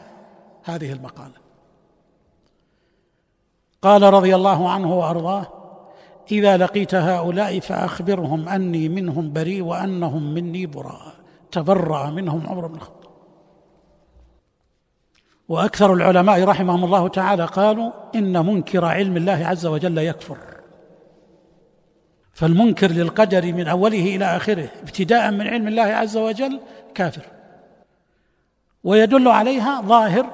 هذه 0.65 0.93
المقالة؟ 0.93 1.35
قال 3.83 4.03
رضي 4.03 4.35
الله 4.35 4.71
عنه 4.71 4.99
وأرضاه 4.99 5.47
إذا 6.33 6.57
لقيت 6.57 6.95
هؤلاء 6.95 7.61
فأخبرهم 7.61 8.49
أني 8.49 8.89
منهم 8.89 9.33
بريء 9.33 9.63
وأنهم 9.63 10.35
مني 10.35 10.67
براء. 10.67 11.15
تبرأ 11.53 12.11
منهم 12.11 12.47
عمر 12.47 12.67
بن 12.67 12.75
الخطاب. 12.75 13.06
وأكثر 15.49 15.93
العلماء 15.95 16.45
رحمهم 16.45 16.85
الله 16.85 17.09
تعالى 17.09 17.45
قالوا 17.45 17.93
إن 18.15 18.47
منكر 18.47 18.85
علم 18.85 19.17
الله 19.17 19.47
عز 19.47 19.67
وجل 19.67 19.99
يكفر. 19.99 20.37
فالمنكر 22.33 22.91
للقدر 22.91 23.53
من 23.53 23.69
أوله 23.69 24.17
إلى 24.17 24.25
آخره 24.25 24.69
ابتداء 24.83 25.31
من 25.31 25.47
علم 25.47 25.69
الله 25.69 25.83
عز 25.83 26.17
وجل 26.17 26.61
كافر. 26.95 27.23
ويدل 28.85 29.29
عليها 29.29 29.81
ظاهر 29.81 30.27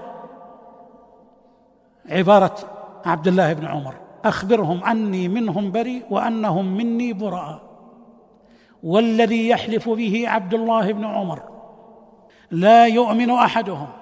عبارة 2.09 2.59
عبد 3.07 3.29
الله 3.29 3.53
بن 3.53 3.67
عمر 3.67 3.95
أخبرهم 4.25 4.85
أني 4.85 5.29
منهم 5.29 5.73
بريء 5.73 6.03
وأنهم 6.11 6.77
مني 6.77 7.13
براء. 7.13 7.63
والذي 8.83 9.49
يحلف 9.49 9.89
به 9.89 10.29
عبد 10.29 10.55
الله 10.55 10.93
بن 10.93 11.05
عمر 11.05 11.43
لا 12.51 12.87
يؤمن 12.87 13.31
أحدهم. 13.31 14.02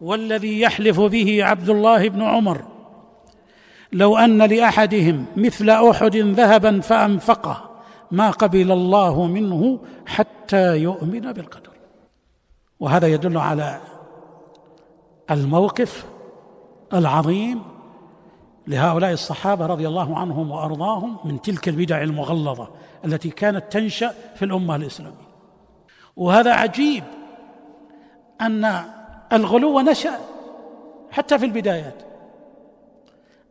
والذي 0.00 0.60
يحلف 0.60 1.00
به 1.00 1.44
عبد 1.44 1.68
الله 1.68 2.08
بن 2.08 2.22
عمر. 2.22 2.64
لو 3.92 4.16
أن 4.16 4.42
لأحدهم 4.42 5.26
مثل 5.36 5.70
أحد 5.70 6.16
ذهبا 6.16 6.80
فأنفقه 6.80 7.70
ما 8.10 8.30
قبل 8.30 8.72
الله 8.72 9.26
منه 9.26 9.80
حتى 10.06 10.76
يؤمن 10.76 11.32
بالقدر. 11.32 11.70
وهذا 12.80 13.06
يدل 13.06 13.38
على 13.38 13.80
الموقف 15.30 16.06
العظيم 16.94 17.62
لهؤلاء 18.66 19.12
الصحابة 19.12 19.66
رضي 19.66 19.88
الله 19.88 20.18
عنهم 20.18 20.50
وأرضاهم 20.50 21.16
من 21.24 21.40
تلك 21.40 21.68
البدع 21.68 22.02
المغلظة 22.02 22.68
التي 23.04 23.30
كانت 23.30 23.72
تنشأ 23.72 24.14
في 24.34 24.44
الأمة 24.44 24.76
الإسلامية. 24.76 25.26
وهذا 26.16 26.52
عجيب 26.52 27.04
أن 28.40 28.84
الغلو 29.32 29.80
نشا 29.80 30.18
حتى 31.10 31.38
في 31.38 31.44
البدايات. 31.46 32.02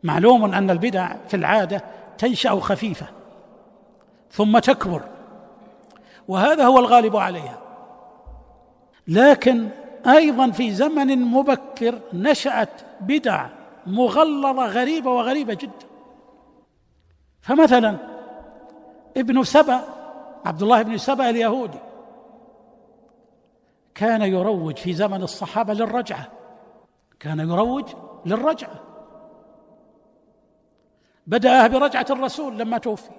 معلوم 0.02 0.54
أن 0.54 0.70
البدع 0.70 1.16
في 1.28 1.36
العادة 1.36 1.84
تنشأ 2.18 2.60
خفيفة 2.60 3.06
ثم 4.30 4.58
تكبر 4.58 5.02
وهذا 6.28 6.64
هو 6.64 6.78
الغالب 6.78 7.16
عليها. 7.16 7.58
لكن 9.08 9.68
أيضا 10.06 10.50
في 10.50 10.72
زمن 10.72 11.22
مبكر 11.22 11.98
نشأت 12.12 12.70
بدع 13.00 13.46
مغلظة 13.86 14.66
غريبة 14.66 15.10
وغريبة 15.10 15.54
جدا. 15.54 15.86
فمثلا 17.40 17.96
ابن 19.16 19.44
سبأ 19.44 19.80
عبد 20.44 20.62
الله 20.62 20.82
بن 20.82 20.98
سبأ 20.98 21.30
اليهودي 21.30 21.78
كان 23.96 24.22
يروج 24.22 24.76
في 24.76 24.92
زمن 24.92 25.22
الصحابة 25.22 25.74
للرجعة. 25.74 26.26
كان 27.20 27.40
يروج 27.40 27.84
للرجعة. 28.26 28.80
بدأها 31.26 31.66
برجعة 31.66 32.06
الرسول 32.10 32.58
لما 32.58 32.78
توفي. 32.78 33.10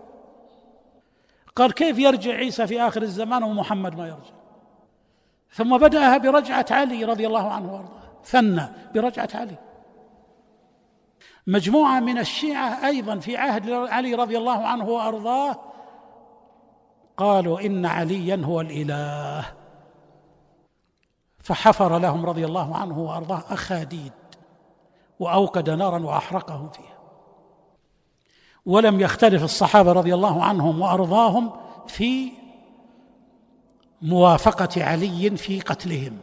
قال 1.55 1.73
كيف 1.73 1.99
يرجع 1.99 2.31
عيسى 2.31 2.67
في 2.67 2.81
آخر 2.81 3.01
الزمان 3.01 3.43
ومحمد 3.43 3.97
ما 3.97 4.07
يرجع؟ 4.07 4.33
ثم 5.51 5.77
بدأها 5.77 6.17
برجعة 6.17 6.65
علي 6.71 7.03
رضي 7.05 7.27
الله 7.27 7.51
عنه 7.51 7.73
وأرضاه. 7.73 8.21
ثنى 8.23 8.67
برجعة 8.93 9.29
علي. 9.33 9.55
مجموعة 11.47 11.99
من 11.99 12.17
الشيعة 12.17 12.87
أيضا 12.87 13.19
في 13.19 13.37
عهد 13.37 13.69
علي 13.69 14.15
رضي 14.15 14.37
الله 14.37 14.67
عنه 14.67 14.89
وأرضاه 14.89 15.59
قالوا 17.17 17.59
إن 17.59 17.85
عليا 17.85 18.41
هو 18.45 18.61
الإله. 18.61 19.56
فحفر 21.47 21.97
لهم 21.97 22.25
رضي 22.25 22.45
الله 22.45 22.75
عنه 22.75 22.99
وأرضاه 22.99 23.43
أخاديد 23.49 24.11
وأوقد 25.19 25.69
نارا 25.69 25.99
وأحرقهم 25.99 26.69
فيها. 26.69 26.97
ولم 28.65 28.99
يختلف 28.99 29.43
الصحابة 29.43 29.91
رضي 29.91 30.13
الله 30.13 30.43
عنهم 30.43 30.81
وأرضاهم 30.81 31.51
في 31.87 32.31
موافقة 34.01 34.83
علي 34.83 35.37
في 35.37 35.59
قتلهم 35.59 36.17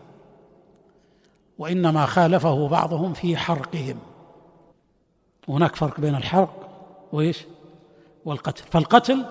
وإنما 1.59 2.07
خالفه 2.07 2.69
بعضهم 2.69 3.13
في 3.13 3.37
حرقهم. 3.37 3.99
هناك 5.49 5.77
فرق 5.77 6.01
بين 6.01 6.15
الحرق 6.15 6.69
وإيش؟ 7.13 7.45
والقتل. 8.25 8.65
فالقتل 8.71 9.25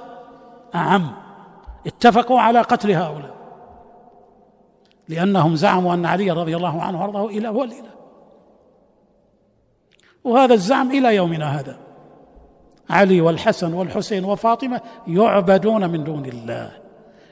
أعم. 0.75 1.11
اتفقوا 1.87 2.39
على 2.39 2.61
قتل 2.61 2.91
هؤلاء. 2.91 3.42
لأنهم 5.09 5.55
زعموا 5.55 5.93
أن 5.93 6.05
علي 6.05 6.31
رضي 6.31 6.55
الله 6.55 6.81
عنه 6.81 7.01
وأرضاه 7.01 7.29
اله 7.29 7.49
هو 7.49 7.63
الإله. 7.63 7.93
وهذا 10.23 10.53
الزعم 10.53 10.91
إلى 10.91 11.15
يومنا 11.15 11.59
هذا. 11.59 11.77
علي 12.89 13.21
والحسن 13.21 13.73
والحسين 13.73 14.25
وفاطمة 14.25 14.81
يعبدون 15.07 15.89
من 15.89 16.03
دون 16.03 16.25
الله. 16.25 16.71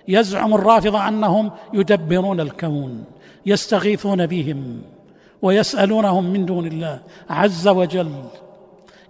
يزعم 0.07 0.53
الرافضة 0.53 1.07
أنهم 1.07 1.51
يدبرون 1.73 2.39
الكون 2.39 3.03
يستغيثون 3.45 4.25
بهم 4.27 4.81
ويسألونهم 5.41 6.23
من 6.23 6.45
دون 6.45 6.67
الله 6.67 6.99
عز 7.29 7.67
وجل. 7.67 8.23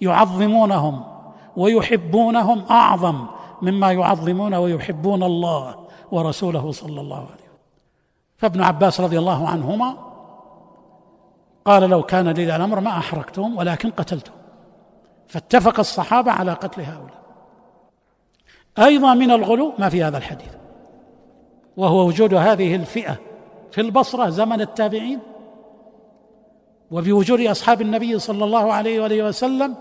يعظمونهم 0.02 1.04
ويحبونهم 1.58 2.64
أعظم 2.70 3.26
مما 3.62 3.92
يعظمون 3.92 4.54
ويحبون 4.54 5.24
الله 5.24 5.76
ورسوله 6.12 6.72
صلى 6.72 7.02
الله 7.02 7.18
عليه 7.18 7.26
وسلم. 7.26 7.41
فابن 8.42 8.62
عباس 8.62 9.02
رضي 9.02 9.20
الله 9.20 9.50
عنهما 9.50 9.98
قال 11.66 11.90
لو 11.90 12.04
كان 12.04 12.30
لي 12.30 12.56
الأمر 12.56 12.80
ما 12.80 12.90
أحرقتهم 12.90 13.58
ولكن 13.58 13.90
قتلتهم. 13.90 14.36
فاتفق 15.28 15.80
الصحابة 15.80 16.32
على 16.32 16.54
قتل 16.54 16.82
هؤلاء. 16.82 17.22
أيضا 18.80 19.14
من 19.14 19.32
الغلو 19.32 19.74
ما 19.80 19.90
في 19.90 20.04
هذا 20.04 20.18
الحديث 20.18 20.54
وهو 21.78 22.08
وجود 22.08 22.34
هذه 22.34 22.76
الفئة 22.76 23.20
في 23.72 23.82
البصرة 23.82 24.30
زمن 24.30 24.62
التابعين 24.62 25.20
وبوجود 26.92 27.42
أصحاب 27.42 27.82
النبي 27.82 28.20
صلى 28.20 28.46
الله 28.46 28.74
عليه 28.74 29.02
وآله 29.02 29.24
وسلم 29.24 29.76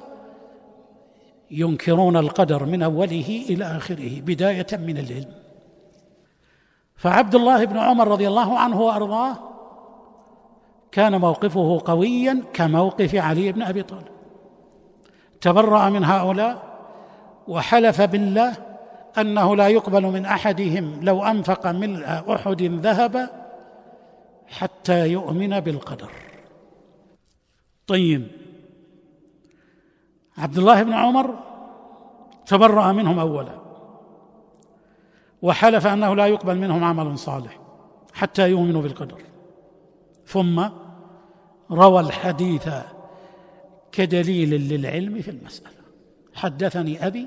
ينكرون 1.50 2.16
القدر 2.16 2.64
من 2.64 2.82
أوله 2.82 3.44
إلى 3.48 3.64
آخره 3.64 4.20
بداية 4.20 4.66
من 4.72 4.98
العلم. 4.98 5.32
فعبد 7.00 7.34
الله 7.34 7.64
بن 7.64 7.76
عمر 7.76 8.08
رضي 8.08 8.28
الله 8.28 8.58
عنه 8.58 8.80
وأرضاه 8.80 9.36
كان 10.92 11.20
موقفه 11.20 11.80
قويا 11.84 12.42
كموقف 12.52 13.14
علي 13.14 13.52
بن 13.52 13.62
أبي 13.62 13.82
طالب. 13.82 14.08
تبرأ 15.40 15.88
من 15.88 16.04
هؤلاء 16.04 16.62
وحلف 17.48 18.00
بالله 18.00 18.56
أنه 19.18 19.56
لا 19.56 19.68
يقبل 19.68 20.02
من 20.02 20.26
أحدهم 20.26 21.00
لو 21.02 21.24
أنفق 21.24 21.66
ملء 21.66 22.34
أحد 22.34 22.62
ذهب 22.62 23.30
حتى 24.48 25.08
يؤمن 25.08 25.60
بالقدر. 25.60 26.10
طيب 27.86 28.26
عبد 30.38 30.58
الله 30.58 30.82
بن 30.82 30.92
عمر 30.92 31.34
تبرأ 32.46 32.92
منهم 32.92 33.18
اولا. 33.18 33.59
وحلف 35.42 35.86
أنه 35.86 36.14
لا 36.14 36.26
يقبل 36.26 36.58
منهم 36.58 36.84
عمل 36.84 37.18
صالح 37.18 37.58
حتى 38.12 38.50
يؤمنوا 38.50 38.82
بالقدر. 38.82 39.22
ثم 40.26 40.68
روى 41.70 42.00
الحديث 42.00 42.68
كدليل 43.92 44.50
للعلم 44.68 45.22
في 45.22 45.30
المسألة. 45.30 45.80
حدثني 46.34 47.06
أبي 47.06 47.26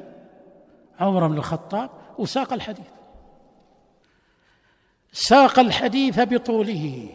عمر 1.00 1.28
بن 1.28 1.38
الخطاب 1.38 1.90
وساق 2.18 2.54
الحديث. 2.54 2.88
ساق 5.12 5.60
الحديث 5.60 6.20
بطوله. 6.20 7.10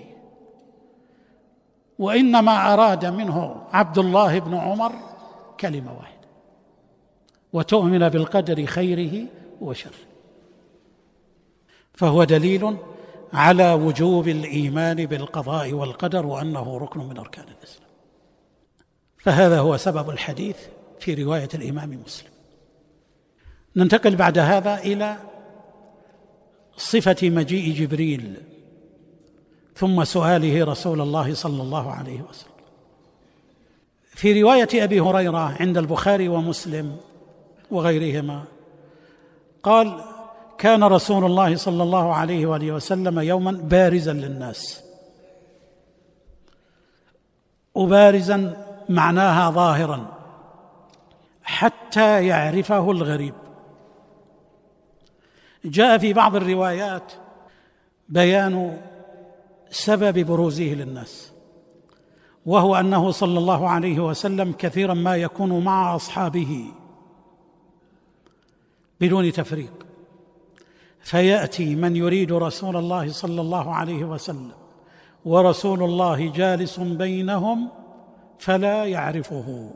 وإنما 1.98 2.74
أراد 2.74 3.06
منه 3.06 3.66
عبد 3.72 3.98
الله 3.98 4.38
بن 4.38 4.54
عمر 4.54 4.92
كلمة 5.60 5.92
واحدة. 5.98 6.28
وتؤمن 7.52 8.08
بالقدر 8.08 8.66
خيره 8.66 9.26
وشره. 9.60 10.07
فهو 11.98 12.24
دليل 12.24 12.76
على 13.32 13.72
وجوب 13.72 14.28
الإيمان 14.28 15.06
بالقضاء 15.06 15.72
والقدر 15.72 16.26
وأنه 16.26 16.78
ركن 16.78 17.00
من 17.00 17.18
أركان 17.18 17.44
الإسلام. 17.58 17.88
فهذا 19.18 19.58
هو 19.58 19.76
سبب 19.76 20.10
الحديث 20.10 20.56
في 21.00 21.14
رواية 21.14 21.48
الإمام 21.54 22.02
مسلم. 22.06 22.30
ننتقل 23.76 24.16
بعد 24.16 24.38
هذا 24.38 24.78
إلى 24.78 25.16
صفة 26.76 27.16
مجيء 27.22 27.74
جبريل 27.74 28.34
ثم 29.74 30.04
سؤاله 30.04 30.64
رسول 30.64 31.00
الله 31.00 31.34
صلى 31.34 31.62
الله 31.62 31.92
عليه 31.92 32.20
وسلم. 32.20 32.52
في 34.04 34.42
رواية 34.42 34.68
أبي 34.74 35.00
هريرة 35.00 35.56
عند 35.60 35.78
البخاري 35.78 36.28
ومسلم 36.28 36.96
وغيرهما 37.70 38.44
قال 39.62 40.00
كان 40.58 40.84
رسول 40.84 41.24
الله 41.24 41.56
صلى 41.56 41.82
الله 41.82 42.14
عليه 42.14 42.46
وآله 42.46 42.72
وسلم 42.72 43.18
يوما 43.18 43.52
بارزا 43.52 44.12
للناس. 44.12 44.84
وبارزا 47.74 48.66
معناها 48.88 49.50
ظاهرا 49.50 50.18
حتى 51.42 52.26
يعرفه 52.26 52.90
الغريب. 52.90 53.34
جاء 55.64 55.98
في 55.98 56.12
بعض 56.12 56.36
الروايات 56.36 57.12
بيان 58.08 58.80
سبب 59.70 60.18
بروزه 60.26 60.64
للناس 60.64 61.32
وهو 62.46 62.76
أنه 62.76 63.10
صلى 63.10 63.38
الله 63.38 63.68
عليه 63.68 64.00
وسلم 64.00 64.52
كثيرا 64.52 64.94
ما 64.94 65.16
يكون 65.16 65.64
مع 65.64 65.96
أصحابه 65.96 66.64
بدون 69.00 69.32
تفريق. 69.32 69.87
فيأتي 71.08 71.74
من 71.74 71.96
يريد 71.96 72.32
رسول 72.32 72.76
الله 72.76 73.12
صلى 73.12 73.40
الله 73.40 73.74
عليه 73.74 74.04
وسلم 74.04 74.52
ورسول 75.24 75.82
الله 75.82 76.32
جالس 76.32 76.80
بينهم 76.80 77.68
فلا 78.38 78.84
يعرفه. 78.84 79.70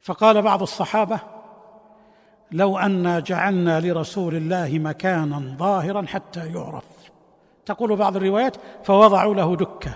فقال 0.00 0.42
بعض 0.42 0.62
الصحابة 0.62 1.20
لو 2.52 2.78
انا 2.78 3.20
جعلنا 3.20 3.80
لرسول 3.80 4.34
الله 4.34 4.78
مكانا 4.78 5.56
ظاهرا 5.58 6.06
حتى 6.06 6.46
يعرف. 6.46 6.84
تقول 7.66 7.96
بعض 7.96 8.16
الروايات 8.16 8.56
فوضعوا 8.84 9.34
له 9.34 9.56
دكة. 9.56 9.94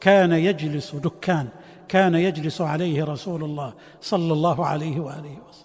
كان 0.00 0.32
يجلس 0.32 0.94
دكان 0.94 1.48
كان 1.88 2.14
يجلس 2.14 2.60
عليه 2.60 3.04
رسول 3.04 3.44
الله 3.44 3.74
صلى 4.00 4.32
الله 4.32 4.66
عليه 4.66 5.00
وآله 5.00 5.38
وسلم. 5.48 5.63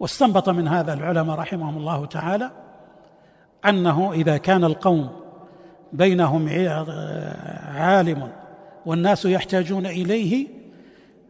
واستنبط 0.00 0.48
من 0.48 0.68
هذا 0.68 0.92
العلماء 0.92 1.36
رحمهم 1.36 1.76
الله 1.76 2.06
تعالى 2.06 2.50
أنه 3.68 4.12
إذا 4.12 4.36
كان 4.36 4.64
القوم 4.64 5.10
بينهم 5.92 6.48
عالم 7.74 8.32
والناس 8.86 9.24
يحتاجون 9.24 9.86
إليه 9.86 10.46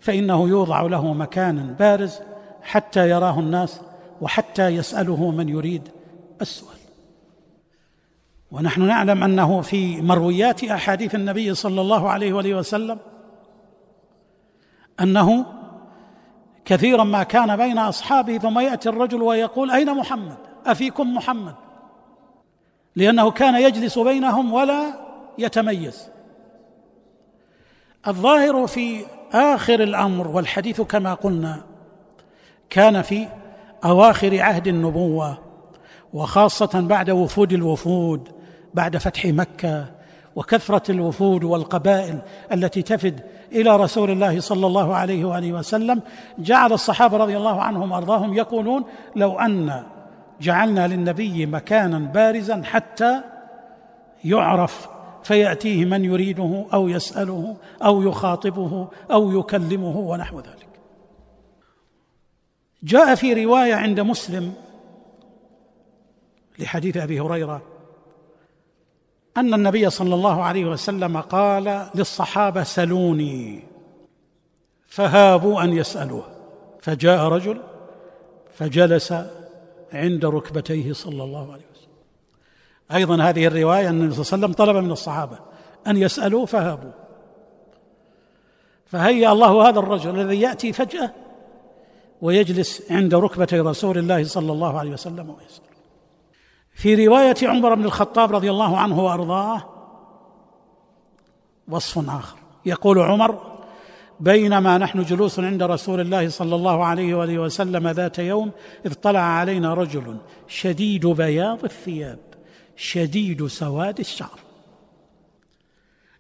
فإنه 0.01 0.49
يوضع 0.49 0.83
له 0.83 1.13
مكان 1.13 1.75
بارز 1.79 2.21
حتى 2.63 3.11
يراه 3.11 3.41
الناس 3.41 3.81
وحتى 4.21 4.69
يسأله 4.69 5.31
من 5.31 5.49
يريد 5.49 5.89
السؤال. 6.41 6.79
ونحن 8.51 8.83
نعلم 8.83 9.25
أنه 9.25 9.61
في 9.61 10.03
مرويات 10.03 10.65
أحاديث 10.65 11.15
النبي 11.15 11.55
صلى 11.55 11.81
الله 11.81 12.11
عليه 12.11 12.33
وآله 12.33 12.55
وسلم 12.55 12.99
أنه 15.01 15.47
كثيرا 16.65 17.05
ما 17.05 17.23
كان 17.23 17.57
بين 17.57 17.79
أصحابه 17.79 18.39
ثم 18.39 18.59
يأتي 18.59 18.89
الرجل 18.89 19.23
ويقول 19.23 19.71
أين 19.71 19.95
محمد؟ 19.95 20.37
أفيكم 20.67 21.15
محمد؟ 21.15 21.55
لأنه 22.97 23.31
كان 23.31 23.55
يجلس 23.55 23.99
بينهم 23.99 24.53
ولا 24.53 24.83
يتميز. 25.39 26.09
الظاهر 28.07 28.67
في 28.67 29.05
آخر 29.33 29.83
الأمر 29.83 30.29
والحديث 30.29 30.81
كما 30.81 31.15
قلنا 31.15 31.65
كان 32.71 33.03
في 33.03 33.29
أواخر 33.85 34.41
عهد 34.41 34.69
النبوة 34.69 35.39
وخاصة 36.13 36.81
بعد 36.81 37.11
وفود 37.11 37.53
الوفود 37.53 38.29
بعد 38.75 38.97
فتح 38.97 39.27
مكة 39.27 39.87
وكثرة 40.37 40.91
الوفود 40.91 41.45
والقبائل 41.45 42.19
التي 42.53 42.83
تفد 42.83 43.21
إلى 43.53 43.77
رسول 43.77 44.11
الله 44.11 44.41
صلى 44.41 44.67
الله 44.67 44.95
عليه 44.95 45.25
وآله 45.25 45.53
وسلم 45.53 46.01
جعل 46.39 46.73
الصحابة 46.73 47.17
رضي 47.17 47.37
الله 47.37 47.63
عنهم 47.63 47.93
وأرضاهم 47.93 48.35
يقولون 48.35 48.85
لو 49.17 49.39
أن 49.39 49.83
جعلنا 50.41 50.89
للنبي 50.89 51.47
مكانا 51.47 51.99
بارزا 51.99 52.63
حتى 52.63 53.21
يعرف 54.25 54.89
فيأتيه 55.23 55.85
من 55.85 56.05
يريده 56.05 56.65
أو 56.73 56.89
يسأله 56.89 57.57
أو 57.83 58.03
يخاطبه 58.03 58.89
أو 59.11 59.41
يكلمه 59.41 59.97
ونحو 59.97 60.39
ذلك. 60.39 60.69
جاء 62.83 63.15
في 63.15 63.45
رواية 63.45 63.75
عند 63.75 64.01
مسلم 64.01 64.53
لحديث 66.59 66.97
أبي 66.97 67.21
هريرة 67.21 67.74
أن 69.37 69.55
النبي 69.55 69.91
صلى 69.91 70.15
الله 70.15 70.43
عليه 70.43 70.65
وسلم 70.65 71.21
قال 71.21 71.87
للصحابة 71.95 72.63
سلوني 72.63 73.65
فهابوا 74.87 75.63
أن 75.63 75.73
يسألوه. 75.73 76.25
فجاء 76.83 77.21
رجل 77.29 77.61
فجلس 78.55 79.15
عند 79.93 80.25
ركبتيه 80.25 80.93
صلى 80.93 81.25
الله 81.25 81.53
عليه 81.53 81.65
وسلم. 81.75 81.95
أيضا 82.93 83.23
هذه 83.23 83.47
الرواية 83.47 83.89
أن 83.89 84.01
النبي 84.01 84.15
صلى 84.15 84.23
الله 84.23 84.47
عليه 84.47 84.57
وسلم 84.57 84.67
طلب 84.67 84.85
من 84.85 84.91
الصحابة 84.91 85.39
أن 85.87 85.97
يسالوا 85.97 86.47
فهابوا. 86.47 86.93
فهيأ 88.87 89.33
الله 89.33 89.69
هذا 89.69 89.79
الرجل 89.79 90.21
الذي 90.21 90.41
يأتي 90.41 90.73
فجأة 90.73 91.13
ويجلس 92.23 92.93
عند 92.93 93.15
ركبتي 93.15 93.61
رسول 93.61 93.99
الله 93.99 94.25
صلى 94.25 94.53
الله 94.53 94.79
عليه 94.79 94.91
وسلم 94.91 95.31
ويسأل. 95.31 95.74
في 96.75 97.07
رواية 97.07 97.35
عمر 97.43 97.75
بن 97.75 97.85
الخطاب 97.85 98.35
رضي 98.35 98.51
الله 98.51 98.79
عنه 98.79 99.05
وأرضاه 99.05 99.65
وصف 101.69 102.11
آخر. 102.11 102.37
يقول 102.67 102.99
عمر 102.99 103.55
بينما 104.21 104.79
نحن 104.79 105.03
جلوس 105.03 105.41
عند 105.41 105.63
رسول 105.63 106.01
الله 106.01 106.29
صلى 106.29 106.55
الله 106.55 106.85
عليه 106.85 107.15
وآله 107.15 107.39
وسلم 107.39 107.89
ذات 107.89 108.19
يوم 108.19 108.51
إذ 108.87 108.95
طلع 108.95 109.21
علينا 109.21 109.75
رجل 109.75 110.17
شديد 110.49 111.07
بياض 111.07 111.65
الثياب 111.65 112.19
شديد 112.77 113.47
سواد 113.47 113.99
الشعر. 113.99 114.39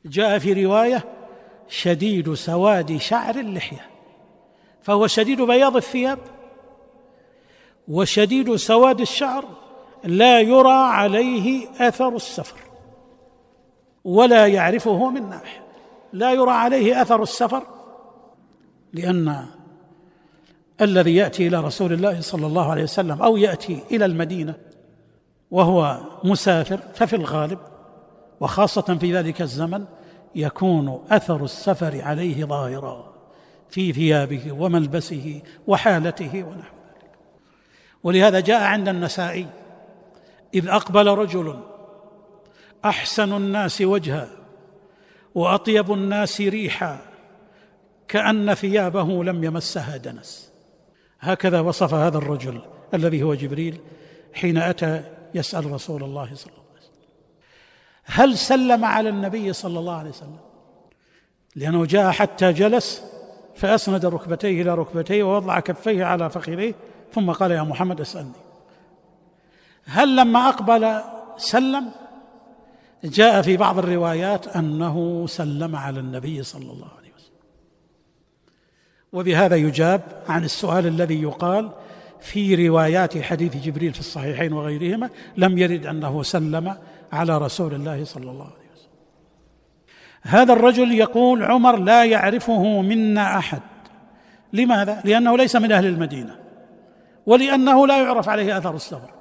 جاء 0.04 0.38
في 0.38 0.64
رواية 0.64 1.04
شديد 1.68 2.34
سواد 2.34 2.96
شعر 2.96 3.34
اللحية 3.34 3.86
فهو 4.82 5.06
شديد 5.06 5.42
بياض 5.42 5.76
الثياب 5.76 6.18
وشديد 7.88 8.56
سواد 8.56 9.00
الشعر 9.00 9.44
لا 10.04 10.40
يرى 10.40 10.72
عليه 10.72 11.68
أثر 11.88 12.16
السفر 12.16 12.60
ولا 14.04 14.46
يعرفه 14.46 15.10
منا 15.10 15.36
احد 15.36 15.62
لا 16.12 16.32
يرى 16.32 16.50
عليه 16.50 17.02
أثر 17.02 17.22
السفر 17.22 17.62
لأن 18.92 19.46
الذي 20.80 21.16
يأتي 21.16 21.46
إلى 21.46 21.60
رسول 21.60 21.92
الله 21.92 22.20
صلى 22.20 22.46
الله 22.46 22.70
عليه 22.70 22.82
وسلم 22.82 23.22
أو 23.22 23.36
يأتي 23.36 23.80
إلى 23.90 24.04
المدينة 24.04 24.54
وهو 25.50 26.00
مسافر 26.24 26.80
ففي 26.94 27.16
الغالب 27.16 27.58
وخاصة 28.40 28.96
في 29.00 29.16
ذلك 29.16 29.42
الزمن 29.42 29.84
يكون 30.34 31.04
أثر 31.10 31.44
السفر 31.44 32.02
عليه 32.02 32.44
ظاهرا 32.44 33.14
في 33.70 33.92
ثيابه 33.92 34.52
وملبسه 34.52 35.42
وحالته 35.66 36.44
ونحو 36.44 36.76
ذلك. 36.76 37.10
ولهذا 38.02 38.40
جاء 38.40 38.62
عند 38.62 38.88
النسائي 38.88 39.46
إذ 40.54 40.68
أقبل 40.68 41.06
رجل 41.06 41.60
أحسن 42.84 43.32
الناس 43.32 43.80
وجها 43.80 44.28
وأطيب 45.34 45.92
الناس 45.92 46.40
ريحا 46.40 46.98
كأن 48.08 48.54
ثيابه 48.54 49.24
لم 49.24 49.44
يمسها 49.44 49.96
دنس. 49.96 50.52
هكذا 51.20 51.60
وصف 51.60 51.94
هذا 51.94 52.18
الرجل 52.18 52.60
الذي 52.94 53.22
هو 53.22 53.34
جبريل 53.34 53.80
حين 54.34 54.58
أتى 54.58 55.04
يسأل 55.34 55.72
رسول 55.72 56.04
الله 56.04 56.34
صلى 56.34 56.52
الله 56.52 56.64
عليه 56.70 56.80
وسلم. 56.80 56.94
هل 58.04 58.38
سلم 58.38 58.84
على 58.84 59.08
النبي 59.08 59.52
صلى 59.52 59.78
الله 59.78 59.96
عليه 59.96 60.10
وسلم؟ 60.10 60.38
لأنه 61.56 61.84
جاء 61.84 62.10
حتى 62.10 62.52
جلس 62.52 63.02
فأسند 63.56 64.06
ركبتيه 64.06 64.62
إلى 64.62 64.74
ركبتيه 64.74 65.22
ووضع 65.22 65.60
كفيه 65.60 66.04
على 66.04 66.30
فخذيه 66.30 66.74
ثم 67.12 67.30
قال 67.30 67.50
يا 67.50 67.62
محمد 67.62 68.00
اسألني. 68.00 68.43
هل 69.86 70.16
لما 70.16 70.48
أقبل 70.48 71.00
سلم 71.36 71.90
جاء 73.04 73.42
في 73.42 73.56
بعض 73.56 73.78
الروايات 73.78 74.56
أنه 74.56 75.26
سلم 75.26 75.76
على 75.76 76.00
النبي 76.00 76.42
صلى 76.42 76.72
الله 76.72 76.88
عليه 76.98 77.12
وسلم. 77.16 77.34
وبهذا 79.12 79.56
يجاب 79.56 80.00
عن 80.28 80.44
السؤال 80.44 80.86
الذي 80.86 81.22
يقال 81.22 81.70
في 82.20 82.68
روايات 82.68 83.18
حديث 83.18 83.56
جبريل 83.56 83.92
في 83.92 84.00
الصحيحين 84.00 84.52
وغيرهما 84.52 85.10
لم 85.36 85.58
يرد 85.58 85.86
أنه 85.86 86.22
سلم 86.22 86.76
على 87.12 87.38
رسول 87.38 87.74
الله 87.74 88.04
صلى 88.04 88.30
الله 88.30 88.44
عليه 88.44 88.70
وسلم. 88.74 88.90
هذا 90.22 90.52
الرجل 90.52 90.92
يقول 90.92 91.42
عمر 91.42 91.76
لا 91.76 92.04
يعرفه 92.04 92.82
منا 92.82 93.38
أحد. 93.38 93.62
لماذا؟ 94.52 95.02
لأنه 95.04 95.36
ليس 95.36 95.56
من 95.56 95.72
أهل 95.72 95.86
المدينة. 95.86 96.36
ولأنه 97.26 97.86
لا 97.86 98.02
يعرف 98.02 98.28
عليه 98.28 98.58
أثر 98.58 98.74
السفر. 98.76 99.13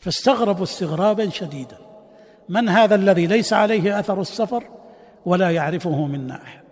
فاستغربوا 0.00 0.64
استغرابا 0.64 1.30
شديدا. 1.30 1.78
من 2.48 2.68
هذا 2.68 2.94
الذي 2.94 3.26
ليس 3.26 3.52
عليه 3.52 3.98
أثر 3.98 4.20
السفر 4.20 4.64
ولا 5.26 5.50
يعرفه 5.50 6.06
منا 6.06 6.42
أحد. 6.42 6.64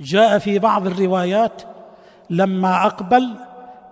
جاء 0.00 0.38
في 0.38 0.58
بعض 0.58 0.86
الروايات 0.86 1.62
لما 2.30 2.86
أقبل 2.86 3.34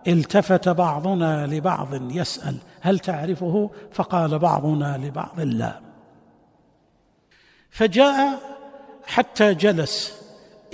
التفت 0.09 0.68
بعضنا 0.68 1.46
لبعض 1.46 2.12
يسأل 2.12 2.57
هل 2.81 2.98
تعرفه؟ 2.98 3.70
فقال 3.92 4.38
بعضنا 4.38 4.98
لبعض 4.98 5.40
لا. 5.40 5.81
فجاء 7.70 8.38
حتى 9.07 9.55
جلس 9.55 10.22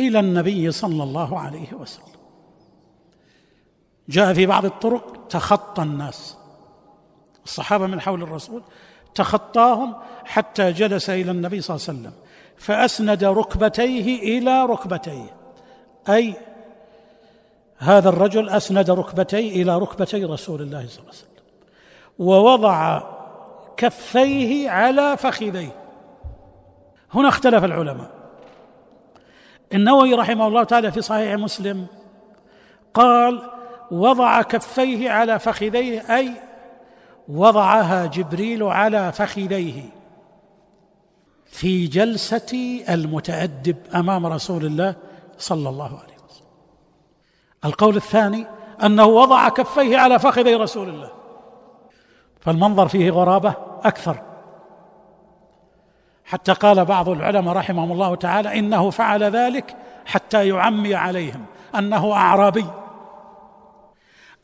إلى 0.00 0.20
النبي 0.20 0.70
صلى 0.70 1.02
الله 1.02 1.38
عليه 1.38 1.72
وسلم. 1.72 2.04
جاء 4.08 4.34
في 4.34 4.46
بعض 4.46 4.64
الطرق 4.64 5.26
تخطى 5.28 5.82
الناس. 5.82 6.36
الصحابة 7.44 7.86
من 7.86 8.00
حول 8.00 8.22
الرسول 8.22 8.62
تخطاهم 9.14 9.94
حتى 10.24 10.72
جلس 10.72 11.10
إلى 11.10 11.30
النبي 11.30 11.60
صلى 11.60 11.76
الله 11.76 11.86
عليه 11.88 11.98
وسلم 11.98 12.12
فأسند 12.56 13.24
ركبتيه 13.24 14.38
إلى 14.38 14.64
ركبتيه. 14.64 15.34
أي 16.08 16.34
هذا 17.78 18.08
الرجل 18.08 18.48
أسند 18.48 18.90
ركبتيه 18.90 19.62
إلى 19.62 19.78
ركبتي 19.78 20.24
رسول 20.24 20.62
الله 20.62 20.86
صلى 20.88 20.98
الله 20.98 21.10
عليه 21.10 21.18
وسلم 21.18 21.30
ووضع 22.18 23.02
كفيه 23.76 24.70
على 24.70 25.16
فخذيه. 25.16 25.72
هنا 27.14 27.28
اختلف 27.28 27.64
العلماء. 27.64 28.10
النووي 29.74 30.14
رحمه 30.14 30.46
الله 30.46 30.64
تعالى 30.64 30.92
في 30.92 31.02
صحيح 31.02 31.34
مسلم 31.34 31.86
قال 32.94 33.50
وضع 33.90 34.42
كفيه 34.42 35.10
على 35.10 35.38
فخذيه 35.38 36.16
أي 36.16 36.32
وضعها 37.30 38.06
جبريل 38.06 38.62
على 38.62 39.12
فخذيه 39.12 39.82
في 41.46 41.86
جلسة 41.86 42.82
المتأدب 42.88 43.76
أمام 43.94 44.26
رسول 44.26 44.64
الله 44.64 44.94
صلى 45.38 45.68
الله 45.68 45.86
عليه 45.86 46.16
وسلم. 46.28 46.46
القول 47.64 47.96
الثاني 47.96 48.46
أنه 48.84 49.04
وضع 49.04 49.48
كفيه 49.48 49.98
على 49.98 50.18
فخذي 50.18 50.54
رسول 50.54 50.88
الله. 50.88 51.10
فالمنظر 52.40 52.88
فيه 52.88 53.10
غرابة 53.10 53.54
أكثر. 53.84 54.22
حتى 56.24 56.52
قال 56.52 56.84
بعض 56.84 57.08
العلماء 57.08 57.56
رحمهم 57.56 57.92
الله 57.92 58.14
تعالى 58.14 58.58
إنه 58.58 58.90
فعل 58.90 59.22
ذلك 59.22 59.76
حتى 60.06 60.48
يعمي 60.48 60.94
عليهم 60.94 61.44
أنه 61.74 62.12
أعرابي. 62.12 62.66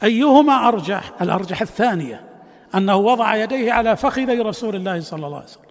أيهما 0.03 0.69
أرجح؟ 0.69 1.13
الأرجح 1.21 1.61
الثانية. 1.61 2.36
أنه 2.75 2.97
وضع 2.97 3.37
يديه 3.37 3.73
على 3.73 3.97
فخذي 3.97 4.39
رسول 4.41 4.77
الله 4.77 5.01
صلى 5.01 5.27
الله 5.27 5.37
عليه 5.37 5.49
وسلم. 5.49 5.63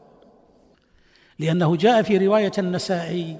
لأنه 1.39 1.75
جاء 1.75 2.01
في 2.01 2.17
رواية 2.27 2.51
النسائي 2.57 3.37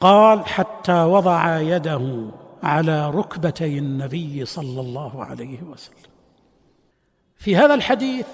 قال 0.00 0.46
حتى 0.46 1.02
وضع 1.02 1.60
يده 1.60 2.30
على 2.62 3.10
ركبتي 3.10 3.78
النبي 3.78 4.44
صلى 4.44 4.80
الله 4.80 5.24
عليه 5.24 5.62
وسلم. 5.62 5.96
في 7.36 7.56
هذا 7.56 7.74
الحديث 7.74 8.26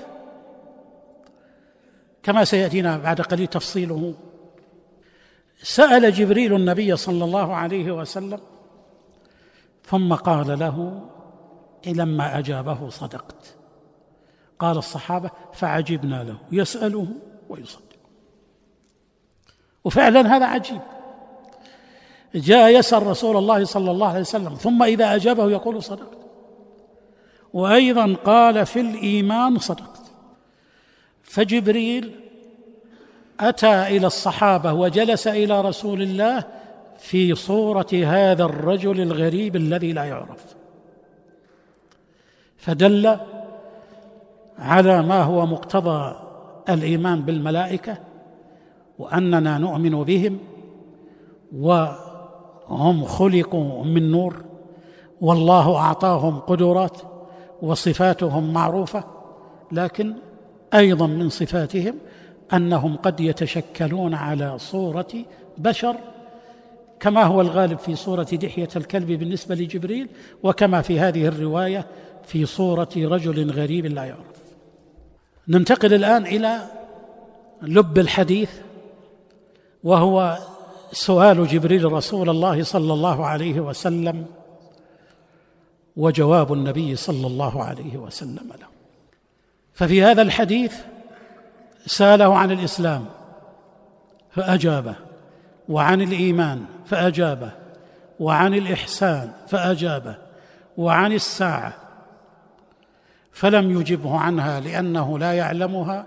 كما 2.22 2.44
سيأتينا 2.44 2.96
بعد 2.96 3.20
قليل 3.20 3.46
تفصيله 3.46 4.14
سأل 5.62 6.12
جبريل 6.12 6.55
النبي 6.55 6.96
صلى 6.96 7.25
الله 7.25 7.55
عليه 7.55 7.92
وسلم 7.92 8.40
ثم 9.87 10.14
قال 10.14 10.59
له 10.59 11.03
لما 11.87 12.38
أجابه 12.38 12.88
صدقت. 12.88 13.57
قال 14.59 14.79
الصحابة 14.79 15.31
فعجبنا 15.53 16.25
له 16.25 16.37
يسأله 16.53 17.07
ويصدق. 17.49 17.83
وفعلا 19.85 20.37
هذا 20.37 20.47
عجيب. 20.47 20.81
جاء 22.35 22.68
يسأل 22.79 23.07
رسول 23.07 23.37
الله 23.37 23.64
صلى 23.64 23.90
الله 23.90 24.09
عليه 24.09 24.21
وسلم 24.21 24.55
ثم 24.55 24.83
إذا 24.83 25.14
أجابه 25.14 25.51
يقول 25.51 25.83
صدقت. 25.83 26.18
وأيضا 27.53 28.14
قال 28.14 28.66
في 28.66 28.81
الإيمان 28.81 29.59
صدقت. 29.59 30.03
فجبريل 31.23 32.21
أتى 33.40 33.97
إلى 33.97 34.07
الصحابة 34.07 34.73
وجلس 34.73 35.27
إلى 35.27 35.61
رسول 35.61 36.03
الله 36.03 36.45
في 36.99 37.35
صورة 37.35 37.87
هذا 37.92 38.45
الرجل 38.45 39.01
الغريب 39.01 39.57
الذي 39.57 39.92
لا 39.92 40.05
يعرف. 40.05 40.62
فدل 42.62 43.16
على 44.59 45.03
ما 45.03 45.22
هو 45.22 45.46
مقتضى 45.46 46.16
الإيمان 46.68 47.22
بالملائكة 47.22 47.98
وأننا 48.98 49.59
نؤمن 49.59 50.03
بهم 50.03 50.38
وهم 51.57 53.05
خلقوا 53.05 53.85
من 53.85 54.11
نور 54.11 54.44
والله 55.20 55.77
أعطاهم 55.77 56.38
قدرات 56.38 56.98
وصفاتهم 57.62 58.53
معروفة 58.53 59.05
لكن 59.72 60.14
أيضا 60.75 61.07
من 61.07 61.29
صفاتهم 61.29 61.94
أنهم 62.53 62.96
قد 62.96 63.20
يتشكلون 63.20 64.14
على 64.14 64.59
صورة 64.59 65.14
بشر 65.59 65.96
كما 67.01 67.22
هو 67.22 67.40
الغالب 67.40 67.79
في 67.79 67.94
صورة 67.94 68.29
دحية 68.33 68.68
الكلب 68.77 69.07
بالنسبة 69.12 69.55
لجبريل 69.55 70.09
وكما 70.42 70.83
في 70.83 71.01
هذه 71.01 71.27
الرواية 71.27 71.87
في 72.26 72.46
صورة 72.46 72.88
رجل 72.96 73.50
غريب 73.50 73.87
لا 73.87 74.04
يعرف. 74.04 74.32
ننتقل 75.48 75.94
الآن 75.94 76.26
إلى 76.26 76.58
لب 77.62 77.98
الحديث 77.98 78.50
وهو 79.85 80.38
سؤال 80.92 81.46
جبريل 81.46 81.92
رسول 81.92 82.30
الله 82.30 82.62
صلى 82.62 82.92
الله 82.92 83.26
عليه 83.26 83.61
وسلم 83.61 84.26
وجواب 85.96 86.52
النبي 86.52 86.96
صلى 86.96 87.26
الله 87.26 87.64
عليه 87.64 87.96
وسلم 87.96 88.48
له. 88.61 88.66
ففي 89.74 90.02
هذا 90.02 90.22
الحديث 90.22 90.74
سأله 91.87 92.38
عن 92.38 92.50
الإسلام 92.50 93.04
فأجابه 94.30 94.94
وعن 95.68 96.00
الإيمان 96.00 96.64
فأجابه 96.87 97.50
وعن 98.20 98.54
الإحسان 98.54 99.32
فأجابه 99.48 100.14
وعن 100.76 101.12
الساعة 101.12 101.82
فلم 103.33 103.81
يجبه 103.81 104.18
عنها 104.18 104.61
لأنه 104.61 105.18
لا 105.18 105.33
يعلمها 105.33 106.07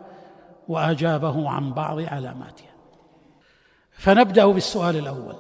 وأجابه 0.67 1.49
عن 1.49 1.73
بعض 1.73 1.99
علاماتها. 1.99 2.75
فنبدأ 3.91 4.45
بالسؤال 4.45 4.95
الأول. 4.95 5.35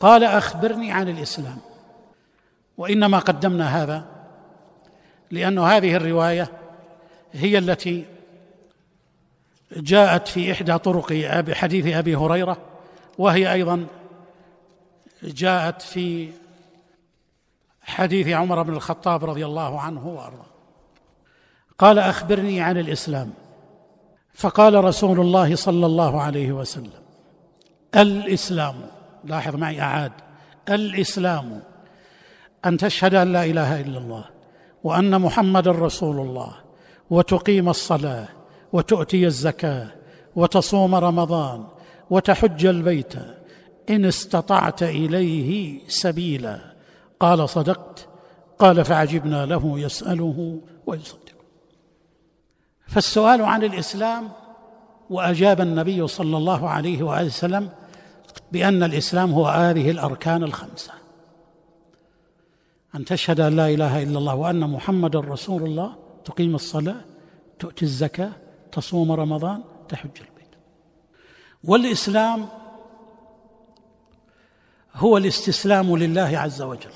قال 0.00 0.24
أخبرني 0.24 0.92
عن 0.92 1.08
الإسلام. 1.08 1.58
وإنما 2.78 3.18
قدمنا 3.18 3.82
هذا 3.82 4.04
لأن 5.30 5.58
هذه 5.58 5.96
الرواية 5.96 6.52
هي 7.32 7.58
التي 7.58 8.04
جاءت 9.72 10.28
في 10.28 10.52
إحدى 10.52 10.78
طرق 10.78 11.12
حديث 11.52 11.96
أبي 11.96 12.16
هريرة 12.16 12.56
وهي 13.18 13.52
أيضا 13.52 13.86
جاءت 15.22 15.82
في 15.82 16.30
حديث 17.82 18.28
عمر 18.28 18.62
بن 18.62 18.74
الخطاب 18.74 19.24
رضي 19.24 19.46
الله 19.46 19.80
عنه 19.80 20.08
وأرضاه. 20.08 20.47
قال 21.78 21.98
أخبرني 21.98 22.60
عن 22.60 22.78
الإسلام. 22.78 23.30
فقال 24.34 24.84
رسول 24.84 25.20
الله 25.20 25.54
صلى 25.54 25.86
الله 25.86 26.20
عليه 26.20 26.52
وسلم 26.52 27.02
الإسلام 27.96 28.74
لاحظ 29.24 29.56
معي 29.56 29.80
أعاد 29.80 30.12
الإسلام 30.68 31.62
أن 32.66 32.76
تشهد 32.76 33.14
أن 33.14 33.32
لا 33.32 33.44
إله 33.44 33.80
إلا 33.80 33.98
الله 33.98 34.24
وأن 34.84 35.20
محمدا 35.20 35.70
رسول 35.70 36.20
الله 36.20 36.54
وتقيم 37.10 37.68
الصلاة 37.68 38.28
وتؤتي 38.72 39.26
الزكاة 39.26 39.86
وتصوم 40.36 40.94
رمضان 40.94 41.64
وتحج 42.10 42.66
البيت 42.66 43.14
إن 43.90 44.04
استطعت 44.04 44.82
إليه 44.82 45.80
سبيلا. 45.88 46.58
قال 47.20 47.48
صدقت. 47.48 48.08
قال 48.58 48.84
فعجبنا 48.84 49.46
له 49.46 49.80
يسأله 49.80 50.60
ويصدق. 50.86 51.37
فالسؤال 52.88 53.42
عن 53.42 53.64
الإسلام 53.64 54.28
وأجاب 55.10 55.60
النبي 55.60 56.06
صلى 56.06 56.36
الله 56.36 56.68
عليه 56.68 57.02
وآله 57.02 57.26
وسلم 57.26 57.70
بأن 58.52 58.82
الإسلام 58.82 59.32
هو 59.32 59.46
هذه 59.46 59.90
الأركان 59.90 60.42
الخمسة. 60.42 60.92
أن 62.94 63.04
تشهد 63.04 63.40
أن 63.40 63.56
لا 63.56 63.68
إله 63.68 64.02
إلا 64.02 64.18
الله 64.18 64.34
وأن 64.34 64.70
محمدا 64.70 65.20
رسول 65.20 65.62
الله 65.62 65.96
تقيم 66.24 66.54
الصلاة 66.54 67.00
تؤتي 67.58 67.84
الزكاة 67.84 68.30
تصوم 68.72 69.12
رمضان 69.12 69.62
تحج 69.88 70.10
البيت. 70.20 70.54
والإسلام 71.64 72.48
هو 74.94 75.16
الاستسلام 75.16 75.96
لله 75.96 76.38
عز 76.38 76.62
وجل 76.62 76.90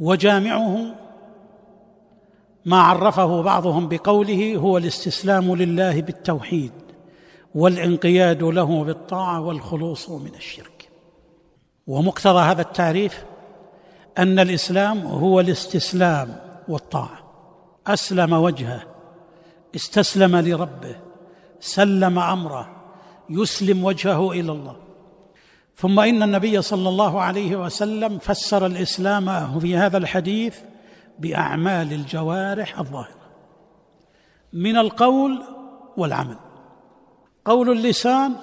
وجامعه 0.00 1.05
ما 2.66 2.80
عرفه 2.80 3.42
بعضهم 3.42 3.88
بقوله 3.88 4.56
هو 4.56 4.78
الاستسلام 4.78 5.54
لله 5.54 6.00
بالتوحيد 6.00 6.72
والانقياد 7.54 8.42
له 8.42 8.84
بالطاعة 8.84 9.40
والخلوص 9.40 10.10
من 10.10 10.34
الشرك. 10.34 10.88
ومقتضى 11.86 12.40
هذا 12.40 12.62
التعريف 12.62 13.24
أن 14.18 14.38
الإسلام 14.38 15.06
هو 15.06 15.40
الاستسلام 15.40 16.36
والطاعة. 16.68 17.18
أسلم 17.86 18.32
وجهه 18.32 18.82
استسلم 19.76 20.36
لربه 20.36 20.96
سلم 21.60 22.18
أمره 22.18 22.68
يسلم 23.30 23.84
وجهه 23.84 24.32
إلى 24.32 24.52
الله. 24.52 24.76
ثم 25.76 26.00
إن 26.00 26.22
النبي 26.22 26.62
صلى 26.62 26.88
الله 26.88 27.20
عليه 27.20 27.56
وسلم 27.56 28.18
فسر 28.18 28.66
الإسلام 28.66 29.58
في 29.60 29.76
هذا 29.76 29.98
الحديث 29.98 30.56
بأعمال 31.18 31.92
الجوارح 31.92 32.78
الظاهرة 32.78 33.26
من 34.52 34.76
القول 34.76 35.42
والعمل. 35.96 36.36
قول 37.44 37.70
اللسان 37.70 38.34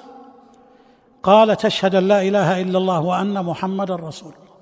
قال 1.23 1.57
تشهد 1.57 1.95
أن 1.95 2.07
لا 2.07 2.21
إله 2.21 2.61
إلا 2.61 2.77
الله 2.77 3.01
وأن 3.01 3.45
محمدا 3.45 3.95
رسول 3.95 4.33
الله. 4.33 4.53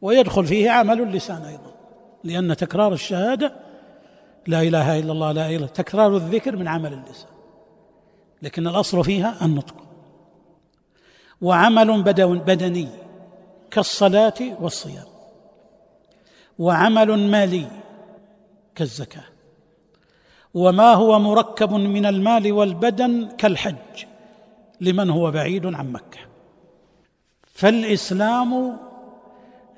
ويدخل 0.00 0.46
فيه 0.46 0.70
عمل 0.70 1.00
اللسان 1.00 1.42
أيضا 1.42 1.74
لأن 2.24 2.56
تكرار 2.56 2.92
الشهادة 2.92 3.52
لا 4.46 4.62
إله 4.62 4.98
إلا 4.98 5.12
الله 5.12 5.32
لا 5.32 5.50
إله 5.50 5.66
تكرار 5.66 6.16
الذكر 6.16 6.56
من 6.56 6.68
عمل 6.68 6.92
اللسان. 6.92 7.30
لكن 8.42 8.66
الأصل 8.66 9.04
فيها 9.04 9.44
النطق. 9.44 9.74
وعمل 11.40 12.02
بدني 12.02 12.88
كالصلاة 13.70 14.34
والصيام. 14.60 15.13
وعمل 16.58 17.30
مالي 17.30 17.66
كالزكاة. 18.74 19.24
وما 20.54 20.92
هو 20.92 21.18
مركب 21.18 21.72
من 21.72 22.06
المال 22.06 22.52
والبدن 22.52 23.28
كالحج 23.38 24.04
لمن 24.80 25.10
هو 25.10 25.30
بعيد 25.30 25.66
عن 25.66 25.92
مكة. 25.92 26.18
فالإسلام 27.42 28.76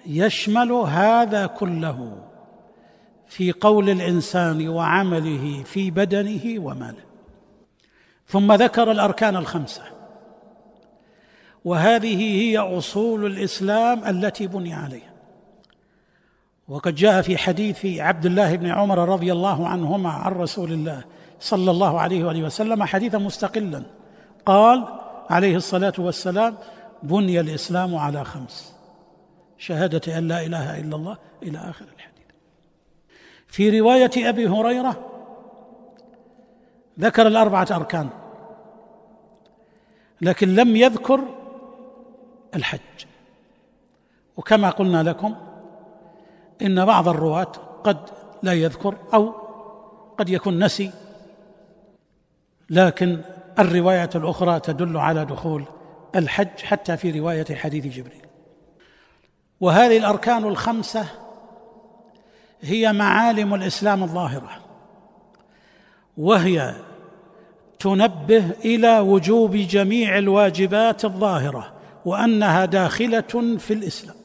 يشمل 0.06 0.72
هذا 0.72 1.46
كله 1.46 2.22
في 3.26 3.52
قول 3.52 3.90
الإنسان 3.90 4.68
وعمله 4.68 5.62
في 5.62 5.90
بدنه 5.90 6.66
وماله. 6.66 7.04
ثم 8.26 8.52
ذكر 8.52 8.90
الأركان 8.90 9.36
الخمسة. 9.36 9.82
وهذه 11.64 12.16
هي 12.16 12.58
أصول 12.58 13.26
الإسلام 13.26 14.04
التي 14.04 14.46
بني 14.46 14.74
عليها. 14.74 15.15
وقد 16.68 16.94
جاء 16.94 17.22
في 17.22 17.36
حديث 17.36 17.86
عبد 17.86 18.26
الله 18.26 18.56
بن 18.56 18.66
عمر 18.66 19.08
رضي 19.08 19.32
الله 19.32 19.68
عنهما 19.68 20.10
عن 20.10 20.32
رسول 20.32 20.72
الله 20.72 21.04
صلى 21.40 21.70
الله 21.70 22.00
عليه 22.00 22.24
وآله 22.24 22.42
وسلم 22.42 22.84
حديثا 22.84 23.18
مستقلا. 23.18 23.82
قال 24.46 24.84
عليه 25.30 25.56
الصلاة 25.56 25.92
والسلام 25.98 26.56
بني 27.02 27.40
الإسلام 27.40 27.96
على 27.96 28.24
خمس. 28.24 28.74
شهادة 29.58 30.18
أن 30.18 30.28
لا 30.28 30.46
إله 30.46 30.80
إلا 30.80 30.96
الله 30.96 31.16
إلى 31.42 31.58
آخر 31.58 31.84
الحديث. 31.96 32.26
في 33.46 33.80
رواية 33.80 34.10
أبي 34.16 34.48
هريرة 34.48 35.10
ذكر 37.00 37.26
الأربعة 37.26 37.66
أركان 37.70 38.08
لكن 40.20 40.54
لم 40.54 40.76
يذكر 40.76 41.20
الحج. 42.54 42.80
وكما 44.36 44.70
قلنا 44.70 45.02
لكم 45.02 45.34
إن 46.62 46.84
بعض 46.84 47.08
الرواة 47.08 47.52
قد 47.84 47.98
لا 48.42 48.52
يذكر 48.52 48.94
أو 49.14 49.34
قد 50.18 50.28
يكون 50.28 50.64
نسي 50.64 50.90
لكن 52.70 53.20
الروايه 53.58 54.10
الأخرى 54.14 54.60
تدل 54.60 54.96
على 54.96 55.24
دخول 55.24 55.64
الحج 56.16 56.60
حتى 56.62 56.96
في 56.96 57.20
رواية 57.20 57.54
حديث 57.54 57.86
جبريل. 57.86 58.26
وهذه 59.60 59.98
الأركان 59.98 60.44
الخمسة 60.44 61.06
هي 62.60 62.92
معالم 62.92 63.54
الإسلام 63.54 64.02
الظاهرة 64.02 64.50
وهي 66.16 66.74
تنبه 67.78 68.50
إلى 68.64 68.98
وجوب 68.98 69.56
جميع 69.56 70.18
الواجبات 70.18 71.04
الظاهرة 71.04 71.72
وأنها 72.04 72.64
داخلة 72.64 73.56
في 73.58 73.74
الإسلام. 73.74 74.16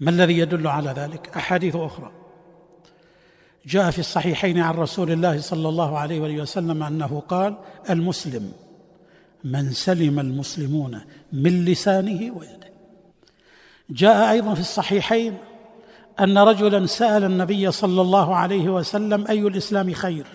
ما 0.00 0.10
الذي 0.10 0.38
يدل 0.38 0.66
على 0.66 0.90
ذلك؟ 0.90 1.30
أحاديث 1.36 1.76
أخرى. 1.76 2.10
جاء 3.66 3.90
في 3.90 3.98
الصحيحين 3.98 4.58
عن 4.58 4.74
رسول 4.74 5.10
الله 5.10 5.40
صلى 5.40 5.68
الله 5.68 5.98
عليه 5.98 6.20
وآله 6.20 6.42
وسلم 6.42 6.82
أنه 6.82 7.22
قال 7.28 7.56
المسلم 7.90 8.52
من 9.44 9.72
سلم 9.72 10.18
المسلمون 10.20 11.00
من 11.32 11.64
لسانه 11.64 12.20
ويده. 12.36 12.72
جاء 13.90 14.30
أيضا 14.32 14.54
في 14.54 14.60
الصحيحين 14.60 15.38
أن 16.20 16.38
رجلا 16.38 16.86
سأل 16.86 17.24
النبي 17.24 17.70
صلى 17.70 18.00
الله 18.00 18.36
عليه 18.36 18.68
وسلم 18.68 19.26
أي 19.26 19.40
الإسلام 19.40 19.92
خير؟ 19.92 20.26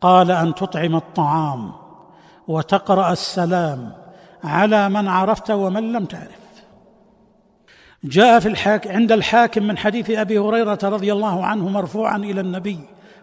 قال 0.00 0.30
أن 0.30 0.54
تطعم 0.54 0.96
الطعام 0.96 1.72
وتقرأ 2.48 3.12
السلام 3.12 3.92
على 4.44 4.88
من 4.88 5.08
عرفت 5.08 5.50
ومن 5.50 5.92
لم 5.92 6.04
تعرف. 6.04 6.39
جاء 8.04 8.40
في 8.40 8.48
الحاكم 8.48 8.90
عند 8.90 9.12
الحاكم 9.12 9.62
من 9.62 9.78
حديث 9.78 10.10
أبي 10.10 10.38
هريرة 10.38 10.78
رضي 10.82 11.12
الله 11.12 11.44
عنه 11.44 11.68
مرفوعا 11.68 12.16
إلى 12.16 12.40
النبي 12.40 12.78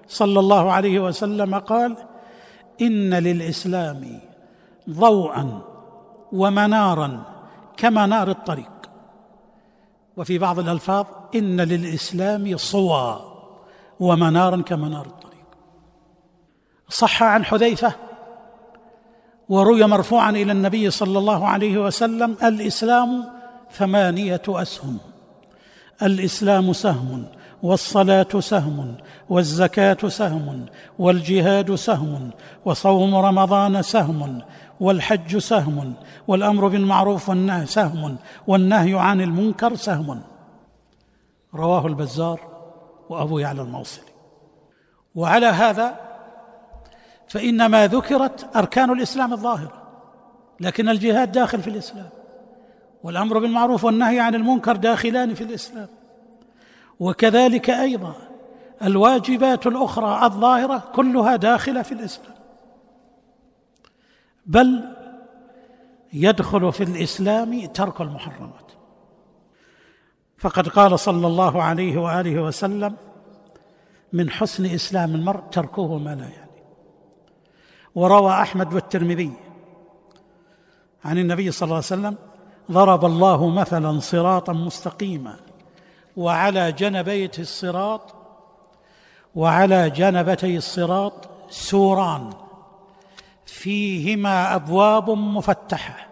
صلى 0.08 0.40
الله 0.40 0.72
عليه 0.72 1.00
وسلم 1.00 1.56
قال 1.56 1.98
إن 2.82 3.14
للإسلام 3.14 4.20
ضوءا 4.90 5.62
ومنارا 6.32 7.24
كمنار 7.78 8.30
الطريق. 8.30 8.72
وفي 10.18 10.38
بعض 10.38 10.60
الألفاظ 10.60 11.06
إن 11.36 11.62
للإسلام 11.62 12.58
صوى 12.58 13.22
ومنارا 14.00 14.62
كمنار 14.62 15.06
الطريق. 15.06 15.48
صح 16.90 17.24
عن 17.24 17.46
حذيفة 17.46 17.94
وروي 19.50 19.84
مرفوعا 19.84 20.30
إلى 20.30 20.52
النبي 20.52 20.90
صلى 20.90 21.20
الله 21.20 21.48
عليه 21.48 21.78
وسلم 21.78 22.38
الإسلام 22.44 23.37
ثمانية 23.72 24.42
أسهم. 24.50 24.98
الإسلام 26.02 26.74
سهم 26.74 27.26
والصلاة 27.64 28.40
سهم 28.40 28.96
والزكاة 29.30 30.08
سهم 30.08 30.66
والجهاد 31.00 31.76
سهم 31.76 32.30
وصوم 32.66 33.16
رمضان 33.16 33.82
سهم 33.82 34.42
والحج 34.80 35.38
سهم 35.38 35.94
والأمر 36.28 36.68
بالمعروف 36.68 37.30
والنهي 37.30 37.66
سهم 37.66 38.18
والنهي 38.48 39.00
عن 39.00 39.22
المنكر 39.22 39.76
سهم. 39.76 40.22
رواه 41.56 41.88
البزار 41.88 42.40
وأبو 43.10 43.40
يعلى 43.40 43.62
الموصلي. 43.62 44.12
وعلى 45.16 45.46
هذا 45.46 45.96
فان 47.28 47.66
ما 47.66 47.88
ذكرت 47.88 48.56
أركان 48.56 48.92
الإسلام 48.92 49.34
الظاهرة 49.34 49.84
لكن 50.60 50.90
الجهاد 50.90 51.32
داخل 51.32 51.62
في 51.62 51.70
الإسلام. 51.70 52.10
والأمر 53.04 53.40
بالمعروف 53.40 53.84
والنهي 53.84 54.20
عن 54.20 54.36
المنكر 54.36 54.76
داخلان 54.76 55.34
في 55.34 55.44
الإسلام. 55.44 55.88
وكذلك 57.00 57.70
أيضا 57.70 58.16
الواجبات 58.84 59.68
الأخرى 59.68 60.26
الظاهرة 60.26 60.84
كلها 60.96 61.36
داخلة 61.36 61.82
في 61.82 61.92
الإسلام. 61.92 62.36
بل 64.46 64.84
يدخل 66.14 66.72
في 66.72 66.84
الإسلام 66.84 67.66
ترك 67.66 68.02
المحرمات. 68.02 68.72
فقد 70.38 70.68
قال 70.68 71.00
صلى 71.00 71.28
الله 71.28 71.64
عليه 71.64 71.98
وآله 71.98 72.42
وسلم 72.42 72.96
من 74.14 74.30
حسن 74.30 74.66
إسلام 74.66 75.16
المرء 75.16 75.40
تركه 75.40 75.98
ما 75.98 76.16
لا 76.16 76.28
يعني. 76.28 76.48
وروى 77.96 78.32
أحمد 78.32 78.74
والترمذي 78.74 79.34
عن 81.06 81.18
النبي 81.18 81.52
صلى 81.52 81.66
الله 81.66 81.76
عليه 81.76 81.86
وسلم 81.86 82.18
ضرب 82.72 83.06
الله 83.06 83.50
مثلا 83.50 84.00
صراطا 84.00 84.54
مستقيما 84.54 85.36
وعلى 86.18 86.72
جنبيه 86.72 87.32
الصراط 87.40 88.02
وعلى 89.36 89.90
جنبتي 89.90 90.58
الصراط 90.58 91.30
سوران 91.50 92.34
فيهما 93.46 94.56
أبواب 94.56 95.10
مفتحة 95.10 96.08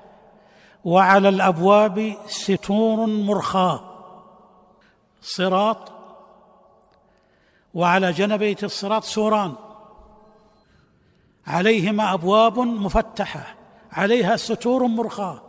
وعلى 0.85 1.29
الأبواب 1.29 2.13
ستور 2.27 3.05
مرخاة 3.05 3.81
صراط 5.21 5.91
وعلى 7.73 8.11
جنبيه 8.11 8.57
الصراط 8.63 9.03
سوران 9.03 9.53
عليهما 11.47 12.13
أبواب 12.13 12.59
مفتحة 12.59 13.55
عليها 13.91 14.35
ستور 14.35 14.87
مرخاة 14.87 15.44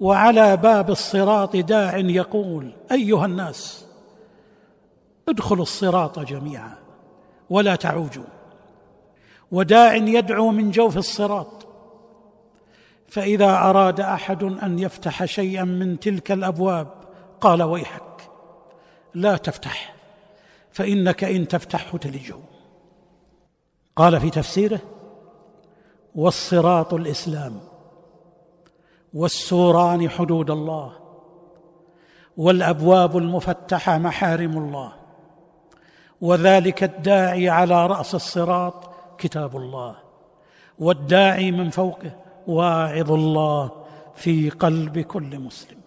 وعلى 0.00 0.56
باب 0.56 0.90
الصراط 0.90 1.56
داع 1.56 1.96
يقول 1.96 2.72
أيها 2.92 3.26
الناس 3.26 3.86
ادخلوا 5.28 5.62
الصراط 5.62 6.18
جميعا 6.18 6.74
ولا 7.50 7.76
تعوجوا. 7.76 8.24
وداع 9.52 9.94
يدعو 9.94 10.50
من 10.50 10.70
جوف 10.70 10.96
الصراط. 10.96 11.66
فإذا 13.08 13.50
أراد 13.50 14.00
أحد 14.00 14.42
أن 14.42 14.78
يفتح 14.78 15.24
شيئا 15.24 15.64
من 15.64 16.00
تلك 16.00 16.32
الأبواب 16.32 16.88
قال 17.40 17.62
ويحك 17.62 18.30
لا 19.14 19.36
تفتح 19.36 19.94
فإنك 20.70 21.24
إن 21.24 21.48
تفتحه 21.48 21.98
تلجه. 21.98 22.36
قال 23.96 24.20
في 24.20 24.30
تفسيره 24.30 24.80
والصراط 26.14 26.94
الإسلام. 26.94 27.69
والسوران 29.14 30.10
حدود 30.10 30.50
الله 30.50 30.92
والأبواب 32.36 33.16
المفتحة 33.16 33.98
محارم 33.98 34.58
الله 34.58 34.92
وذلك 36.20 36.84
الداعي 36.84 37.48
على 37.48 37.86
رأس 37.86 38.14
الصراط 38.14 38.90
كتاب 39.18 39.56
الله 39.56 39.96
والداعي 40.78 41.50
من 41.50 41.70
فوقه 41.70 42.16
واعظ 42.46 43.12
الله 43.12 43.70
في 44.14 44.50
قلب 44.50 44.98
كل 44.98 45.38
مسلم. 45.38 45.78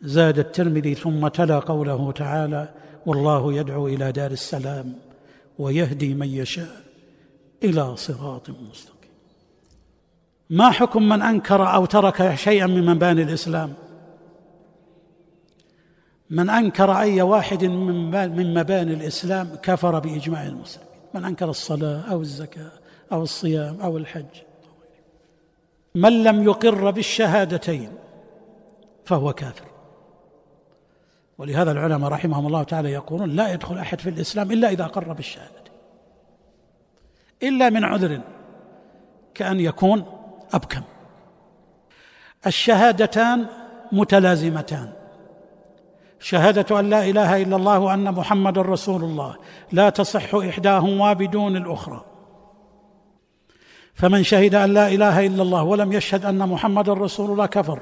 زاد 0.00 0.38
الترمذي 0.38 0.94
ثم 0.94 1.28
تلا 1.28 1.58
قوله 1.58 2.12
تعالى 2.12 2.74
والله 3.06 3.52
يدعو 3.52 3.88
إلى 3.88 4.12
دار 4.12 4.30
السلام 4.30 4.94
ويهدي 5.58 6.14
من 6.14 6.28
يشاء 6.28 6.82
إلى 7.64 7.96
صراط 7.96 8.50
مستقيم. 8.50 8.97
ما 10.50 10.70
حكم 10.70 11.08
من 11.08 11.22
أنكر 11.22 11.74
أو 11.74 11.84
ترك 11.84 12.34
شيئا 12.34 12.66
من 12.66 12.86
مباني 12.86 13.22
الإسلام؟ 13.22 13.74
من 16.30 16.50
أنكر 16.50 17.00
أي 17.00 17.22
واحد 17.22 17.64
من 17.64 18.54
مباني 18.54 18.92
الإسلام 18.94 19.54
كفر 19.62 19.98
بإجماع 19.98 20.46
المسلمين. 20.46 20.88
من 21.14 21.24
أنكر 21.24 21.50
الصلاة 21.50 22.10
أو 22.10 22.20
الزكاة 22.20 22.70
أو 23.12 23.22
الصيام 23.22 23.80
أو 23.80 23.96
الحج. 23.96 24.24
من 25.94 26.24
لم 26.24 26.42
يقر 26.42 26.90
بالشهادتين 26.90 27.92
فهو 29.04 29.32
كافر. 29.32 29.64
ولهذا 31.38 31.72
العلماء 31.72 32.10
رحمهم 32.10 32.46
الله 32.46 32.62
تعالى 32.62 32.92
يقولون 32.92 33.30
لا 33.30 33.52
يدخل 33.52 33.78
أحد 33.78 34.00
في 34.00 34.10
الإسلام 34.10 34.52
إلا 34.52 34.70
إذا 34.70 34.84
اقر 34.84 35.12
بالشهادتين. 35.12 35.72
إلا 37.42 37.70
من 37.70 37.84
عذر 37.84 38.20
كأن 39.34 39.60
يكون 39.60 40.17
أبكم. 40.54 40.82
الشهادتان 42.46 43.46
متلازمتان. 43.92 44.92
شهادة 46.20 46.80
أن 46.80 46.90
لا 46.90 47.04
إله 47.04 47.42
إلا 47.42 47.56
الله 47.56 47.78
وأن 47.78 48.12
محمد 48.14 48.58
رسول 48.58 49.04
الله. 49.04 49.36
لا 49.72 49.90
تصح 49.90 50.34
إحداهما 50.34 51.12
بدون 51.12 51.56
الأخرى. 51.56 52.04
فمن 53.94 54.22
شهد 54.22 54.54
أن 54.54 54.74
لا 54.74 54.88
إله 54.88 55.26
إلا 55.26 55.42
الله 55.42 55.62
ولم 55.62 55.92
يشهد 55.92 56.24
أن 56.24 56.48
محمد 56.48 56.90
رسول 56.90 57.30
الله 57.30 57.46
كفر. 57.46 57.80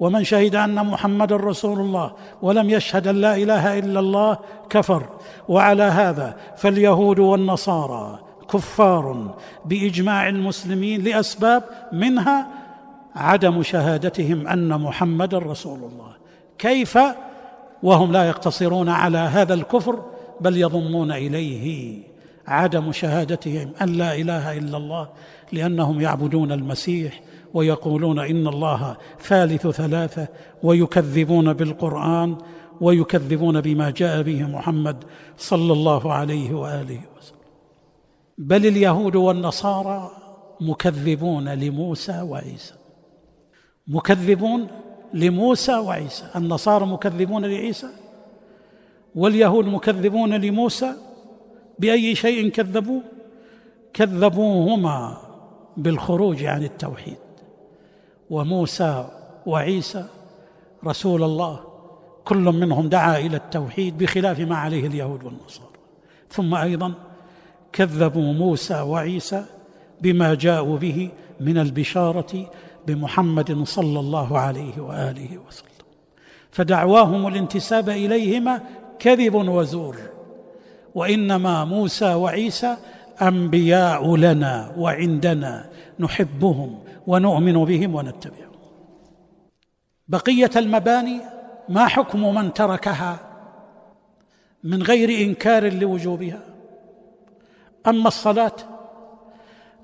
ومن 0.00 0.24
شهد 0.24 0.54
أن 0.54 0.86
محمد 0.86 1.32
رسول 1.32 1.80
الله 1.80 2.12
ولم 2.42 2.70
يشهد 2.70 3.06
أن 3.08 3.20
لا 3.20 3.36
إله 3.36 3.78
إلا 3.78 4.00
الله 4.00 4.38
كفر. 4.70 5.08
وعلى 5.48 5.82
هذا 5.82 6.36
فاليهود 6.56 7.18
والنصارى 7.18 8.18
كفار 8.52 9.34
بإجماع 9.64 10.28
المسلمين 10.28 11.04
لأسباب 11.04 11.62
منها 11.92 12.48
عدم 13.14 13.62
شهادتهم 13.62 14.46
أن 14.46 14.80
محمدا 14.80 15.38
رسول 15.38 15.78
الله. 15.78 16.12
كيف؟ 16.58 16.98
وهم 17.82 18.12
لا 18.12 18.28
يقتصرون 18.28 18.88
على 18.88 19.18
هذا 19.18 19.54
الكفر 19.54 20.02
بل 20.40 20.56
يضمون 20.56 21.12
إليه 21.12 21.98
عدم 22.46 22.92
شهادتهم 22.92 23.72
أن 23.82 23.88
لا 23.88 24.14
إله 24.14 24.58
إلا 24.58 24.76
الله 24.76 25.08
لأنهم 25.52 26.00
يعبدون 26.00 26.52
المسيح 26.52 27.20
ويقولون 27.54 28.18
إن 28.18 28.46
الله 28.48 28.96
ثالث 29.20 29.66
ثلاثة 29.66 30.28
ويكذبون 30.62 31.52
بالقرآن 31.52 32.36
ويكذبون 32.80 33.60
بما 33.60 33.90
جاء 33.90 34.22
به 34.22 34.42
محمد 34.42 35.04
صلى 35.38 35.72
الله 35.72 36.12
عليه 36.12 36.54
وآله 36.54 37.00
وسلم. 37.16 37.33
بل 38.38 38.66
اليهود 38.66 39.16
والنصارى 39.16 40.10
مكذبون 40.60 41.48
لموسى 41.48 42.20
وعيسى. 42.20 42.74
مكذبون 43.86 44.66
لموسى 45.14 45.74
وعيسى. 45.74 46.24
النصارى 46.36 46.86
مكذبون 46.86 47.44
لعيسى 47.44 47.88
واليهود 49.14 49.66
مكذبون 49.66 50.34
لموسى. 50.34 50.92
بأي 51.78 52.14
شيء 52.14 52.48
كذبوه 52.48 53.02
كذبوهما 53.92 55.16
بالخروج 55.76 56.44
عن 56.44 56.62
التوحيد. 56.62 57.16
وموسى 58.30 59.08
وعيسى 59.46 60.04
رسول 60.86 61.22
الله 61.22 61.60
كل 62.24 62.36
منهم 62.36 62.88
دعا 62.88 63.18
إلى 63.18 63.36
التوحيد 63.36 63.98
بخلاف 63.98 64.40
ما 64.40 64.56
عليه 64.56 64.86
اليهود 64.86 65.24
والنصارى. 65.24 65.68
ثم 66.30 66.54
أيضا 66.54 66.94
كذبوا 67.74 68.32
موسى 68.32 68.80
وعيسى 68.80 69.44
بما 70.00 70.34
جاءوا 70.34 70.78
به 70.78 71.10
من 71.40 71.58
البشارة 71.58 72.50
بمحمد 72.86 73.62
صلى 73.62 74.00
الله 74.00 74.38
عليه 74.38 74.80
وآله 74.80 75.38
وسلم. 75.48 75.84
فدعواهم 76.50 77.26
الانتساب 77.26 77.88
إليهما 77.88 78.60
كذب 78.98 79.34
وزور. 79.34 79.96
وإنما 80.94 81.64
موسى 81.64 82.14
وعيسى 82.14 82.76
أنبياء 83.22 84.16
لنا 84.16 84.74
وعندنا 84.78 85.70
نحبهم 85.98 86.78
ونؤمن 87.06 87.64
بهم 87.64 87.94
ونتبعهم. 87.94 88.54
بقية 90.08 90.50
المباني 90.56 91.20
ما 91.68 91.86
حكم 91.86 92.34
من 92.34 92.52
تركها 92.52 93.18
من 94.64 94.82
غير 94.82 95.26
إنكار 95.26 95.72
لوجوبها؟ 95.72 96.53
أما 97.86 98.08
الصلاة 98.08 98.52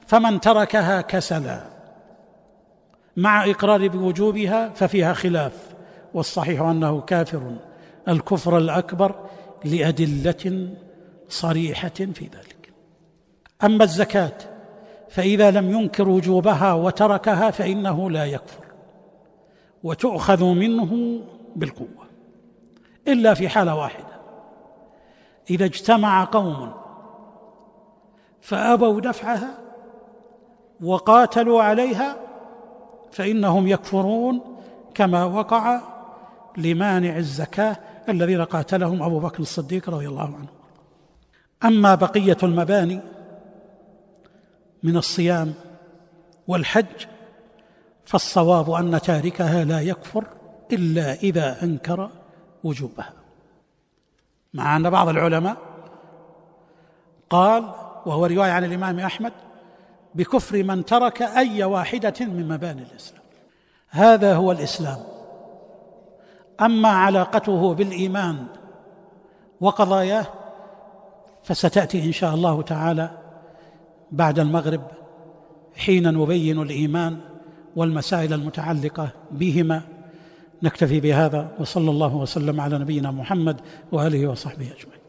فمن 0.06 0.40
تركها 0.40 1.00
كسلا 1.00 1.60
مع 3.16 3.50
إقرار 3.50 3.88
بوجوبها 3.88 4.68
ففيها 4.68 5.12
خلاف 5.12 5.52
والصحيح 6.14 6.60
أنه 6.60 7.00
كافر 7.00 7.56
الكفر 8.08 8.58
الأكبر 8.58 9.14
لأدلة 9.64 10.68
صريحة 11.28 11.88
في 11.88 12.24
ذلك. 12.24 12.72
أما 13.64 13.84
الزكاة 13.84 14.36
فإذا 15.08 15.50
لم 15.50 15.70
ينكر 15.70 16.08
وجوبها 16.08 16.72
وتركها 16.72 17.50
فإنه 17.50 18.10
لا 18.10 18.24
يكفر 18.24 18.64
وتؤخذ 19.82 20.44
منه 20.44 21.20
بالقوة 21.56 22.06
إلا 23.08 23.34
في 23.34 23.48
حالة 23.48 23.74
واحدة 23.74 24.20
إذا 25.50 25.64
اجتمع 25.64 26.24
قوم 26.24 26.79
فأبوا 28.40 29.00
دفعها 29.00 29.58
وقاتلوا 30.80 31.62
عليها 31.62 32.16
فإنهم 33.12 33.66
يكفرون 33.66 34.40
كما 34.94 35.24
وقع 35.24 35.80
لمانع 36.56 37.16
الزكاة 37.16 37.76
الذين 38.08 38.44
قاتلهم 38.44 39.02
أبو 39.02 39.18
بكر 39.18 39.40
الصديق 39.40 39.90
رضي 39.90 40.08
الله 40.08 40.24
عنه. 40.24 40.48
أما 41.64 41.94
بقية 41.94 42.36
المباني 42.42 43.00
من 44.82 44.96
الصيام 44.96 45.54
والحج 46.48 47.06
فالصواب 48.04 48.70
أن 48.70 49.00
تاركها 49.00 49.64
لا 49.64 49.80
يكفر 49.80 50.24
إلا 50.72 51.12
إذا 51.12 51.62
أنكر 51.62 52.10
وجوبها. 52.64 53.12
مع 54.54 54.76
أن 54.76 54.90
بعض 54.90 55.08
العلماء 55.08 55.56
قال 57.30 57.64
وهو 58.06 58.26
رواية 58.26 58.50
عن 58.50 58.64
الإمام 58.64 58.98
أحمد 58.98 59.32
بكفر 60.14 60.62
من 60.62 60.84
ترك 60.84 61.22
أي 61.22 61.64
واحدة 61.64 62.14
من 62.20 62.48
مباني 62.48 62.82
الإسلام. 62.82 63.22
هذا 63.90 64.34
هو 64.34 64.52
الإسلام. 64.52 64.98
أما 66.60 66.88
علاقته 66.88 67.74
بالإيمان 67.74 68.46
وقضاياه 69.60 70.26
فستأتي 71.42 72.04
إن 72.04 72.12
شاء 72.12 72.34
الله 72.34 72.62
تعالى 72.62 73.10
بعد 74.12 74.38
المغرب 74.38 74.82
حين 75.76 76.14
نبين 76.14 76.62
الإيمان 76.62 77.16
والمسائل 77.76 78.32
المتعلقة 78.32 79.08
بهما. 79.30 79.82
نكتفي 80.62 81.00
بهذا 81.00 81.48
وصلى 81.60 81.90
الله 81.90 82.16
وسلم 82.16 82.60
على 82.60 82.78
نبينا 82.78 83.10
محمد 83.10 83.60
وآله 83.92 84.26
وصحبه 84.26 84.66
أجمعين. 84.66 84.99